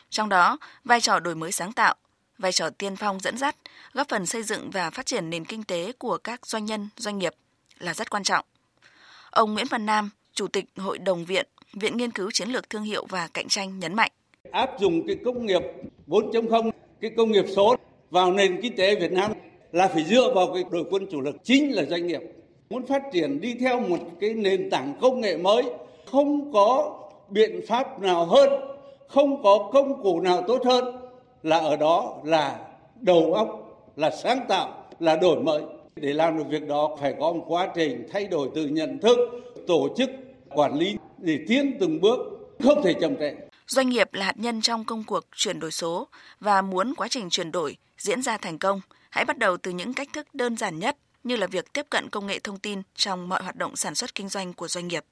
Trong 0.09 0.29
đó, 0.29 0.57
vai 0.83 1.01
trò 1.01 1.19
đổi 1.19 1.35
mới 1.35 1.51
sáng 1.51 1.73
tạo, 1.73 1.95
vai 2.37 2.51
trò 2.51 2.69
tiên 2.69 2.95
phong 2.95 3.19
dẫn 3.19 3.37
dắt, 3.37 3.55
góp 3.93 4.09
phần 4.09 4.25
xây 4.25 4.43
dựng 4.43 4.71
và 4.71 4.89
phát 4.89 5.05
triển 5.05 5.29
nền 5.29 5.45
kinh 5.45 5.63
tế 5.63 5.91
của 5.97 6.17
các 6.17 6.45
doanh 6.45 6.65
nhân, 6.65 6.89
doanh 6.97 7.19
nghiệp 7.19 7.33
là 7.79 7.93
rất 7.93 8.09
quan 8.09 8.23
trọng. 8.23 8.45
Ông 9.31 9.53
Nguyễn 9.53 9.67
Văn 9.69 9.85
Nam, 9.85 10.09
Chủ 10.33 10.47
tịch 10.47 10.65
Hội 10.77 10.97
đồng 10.97 11.25
Viện, 11.25 11.45
Viện 11.73 11.97
Nghiên 11.97 12.11
cứu 12.11 12.31
Chiến 12.31 12.49
lược 12.49 12.69
Thương 12.69 12.83
hiệu 12.83 13.05
và 13.05 13.27
Cạnh 13.33 13.47
tranh 13.47 13.79
nhấn 13.79 13.93
mạnh. 13.93 14.11
Áp 14.51 14.69
dụng 14.79 15.07
cái 15.07 15.17
công 15.25 15.45
nghiệp 15.45 15.61
4.0, 16.07 16.71
cái 17.01 17.11
công 17.17 17.31
nghiệp 17.31 17.45
số 17.55 17.75
vào 18.09 18.31
nền 18.31 18.61
kinh 18.61 18.75
tế 18.75 18.95
Việt 18.95 19.11
Nam 19.11 19.31
là 19.71 19.87
phải 19.87 20.03
dựa 20.03 20.33
vào 20.33 20.51
cái 20.53 20.63
đội 20.71 20.83
quân 20.89 21.07
chủ 21.11 21.21
lực 21.21 21.35
chính 21.43 21.75
là 21.75 21.83
doanh 21.83 22.07
nghiệp. 22.07 22.21
Muốn 22.69 22.85
phát 22.85 23.03
triển 23.13 23.41
đi 23.41 23.55
theo 23.59 23.79
một 23.79 23.97
cái 24.19 24.33
nền 24.33 24.69
tảng 24.69 24.93
công 25.01 25.21
nghệ 25.21 25.37
mới, 25.37 25.63
không 26.11 26.53
có 26.53 26.99
biện 27.29 27.61
pháp 27.67 28.01
nào 28.01 28.25
hơn, 28.25 28.49
không 29.07 29.43
có 29.43 29.69
công 29.73 30.03
cụ 30.03 30.19
nào 30.19 30.43
tốt 30.47 30.65
hơn, 30.65 30.95
là 31.43 31.57
ở 31.57 31.75
đó 31.75 32.15
là 32.23 32.59
đầu 32.95 33.33
óc, 33.33 33.49
là 33.95 34.11
sáng 34.23 34.39
tạo, 34.47 34.85
là 34.99 35.15
đổi 35.15 35.43
mới. 35.43 35.61
Để 35.95 36.13
làm 36.13 36.37
được 36.37 36.43
việc 36.49 36.67
đó, 36.67 36.97
phải 37.01 37.13
có 37.19 37.33
một 37.33 37.45
quá 37.47 37.71
trình 37.75 38.07
thay 38.11 38.25
đổi 38.25 38.49
từ 38.55 38.67
nhận 38.67 38.99
thức, 38.99 39.17
tổ 39.67 39.87
chức, 39.97 40.09
quản 40.49 40.79
lý 40.79 40.97
để 41.17 41.39
tiến 41.47 41.77
từng 41.79 42.01
bước, 42.01 42.19
không 42.63 42.83
thể 42.83 42.93
chậm 42.93 43.15
trễ. 43.15 43.35
Doanh 43.67 43.89
nghiệp 43.89 44.13
là 44.13 44.25
hạt 44.25 44.35
nhân 44.37 44.61
trong 44.61 44.85
công 44.85 45.03
cuộc 45.07 45.23
chuyển 45.35 45.59
đổi 45.59 45.71
số 45.71 46.07
và 46.39 46.61
muốn 46.61 46.93
quá 46.97 47.07
trình 47.07 47.29
chuyển 47.29 47.51
đổi 47.51 47.77
diễn 47.97 48.21
ra 48.21 48.37
thành 48.37 48.57
công 48.57 48.81
hãy 49.09 49.25
bắt 49.25 49.37
đầu 49.37 49.57
từ 49.57 49.71
những 49.71 49.93
cách 49.93 50.09
thức 50.13 50.27
đơn 50.33 50.57
giản 50.57 50.79
nhất 50.79 50.97
như 51.23 51.35
là 51.35 51.47
việc 51.47 51.73
tiếp 51.73 51.85
cận 51.89 52.09
công 52.09 52.27
nghệ 52.27 52.39
thông 52.39 52.59
tin 52.59 52.81
trong 52.95 53.29
mọi 53.29 53.43
hoạt 53.43 53.55
động 53.55 53.75
sản 53.75 53.95
xuất 53.95 54.15
kinh 54.15 54.29
doanh 54.29 54.53
của 54.53 54.67
doanh 54.67 54.87
nghiệp. 54.87 55.03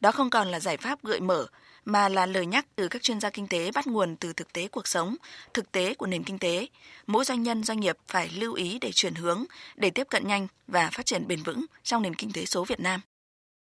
Đó 0.00 0.12
không 0.12 0.30
còn 0.30 0.48
là 0.48 0.60
giải 0.60 0.76
pháp 0.76 1.04
gợi 1.04 1.20
mở, 1.20 1.46
mà 1.84 2.08
là 2.08 2.26
lời 2.26 2.46
nhắc 2.46 2.66
từ 2.76 2.88
các 2.88 3.02
chuyên 3.02 3.20
gia 3.20 3.30
kinh 3.30 3.48
tế 3.48 3.70
bắt 3.70 3.86
nguồn 3.86 4.16
từ 4.16 4.32
thực 4.32 4.52
tế 4.52 4.68
cuộc 4.68 4.88
sống, 4.88 5.16
thực 5.54 5.72
tế 5.72 5.94
của 5.94 6.06
nền 6.06 6.24
kinh 6.24 6.38
tế. 6.38 6.66
Mỗi 7.06 7.24
doanh 7.24 7.42
nhân 7.42 7.64
doanh 7.64 7.80
nghiệp 7.80 7.96
phải 8.08 8.28
lưu 8.28 8.54
ý 8.54 8.78
để 8.78 8.90
chuyển 8.92 9.14
hướng, 9.14 9.44
để 9.76 9.90
tiếp 9.90 10.06
cận 10.10 10.28
nhanh 10.28 10.46
và 10.66 10.90
phát 10.90 11.06
triển 11.06 11.28
bền 11.28 11.42
vững 11.42 11.64
trong 11.82 12.02
nền 12.02 12.14
kinh 12.14 12.32
tế 12.32 12.44
số 12.44 12.64
Việt 12.64 12.80
Nam. 12.80 13.00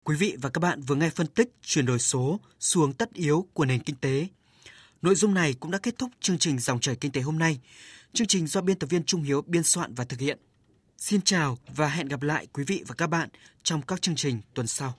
Quý 0.04 0.16
vị 0.16 0.36
và 0.42 0.50
các 0.50 0.58
bạn 0.58 0.80
vừa 0.80 0.94
nghe 0.94 1.10
phân 1.10 1.26
tích 1.26 1.50
chuyển 1.62 1.86
đổi 1.86 1.98
số 1.98 2.40
xuống 2.60 2.92
tất 2.92 3.12
yếu 3.12 3.46
của 3.52 3.64
nền 3.64 3.82
kinh 3.82 3.96
tế. 3.96 4.26
Nội 5.02 5.14
dung 5.14 5.34
này 5.34 5.54
cũng 5.60 5.70
đã 5.70 5.78
kết 5.78 5.98
thúc 5.98 6.10
chương 6.20 6.38
trình 6.38 6.58
Dòng 6.58 6.80
chảy 6.80 6.96
kinh 6.96 7.12
tế 7.12 7.20
hôm 7.20 7.38
nay. 7.38 7.60
Chương 8.12 8.26
trình 8.26 8.46
do 8.46 8.60
biên 8.60 8.78
tập 8.78 8.90
viên 8.90 9.04
Trung 9.04 9.22
Hiếu 9.22 9.42
biên 9.46 9.62
soạn 9.62 9.94
và 9.94 10.04
thực 10.04 10.20
hiện. 10.20 10.38
Xin 10.98 11.20
chào 11.20 11.58
và 11.76 11.88
hẹn 11.88 12.08
gặp 12.08 12.22
lại 12.22 12.46
quý 12.52 12.64
vị 12.66 12.84
và 12.86 12.94
các 12.94 13.06
bạn 13.06 13.28
trong 13.62 13.82
các 13.82 14.02
chương 14.02 14.16
trình 14.16 14.40
tuần 14.54 14.66
sau. 14.66 14.94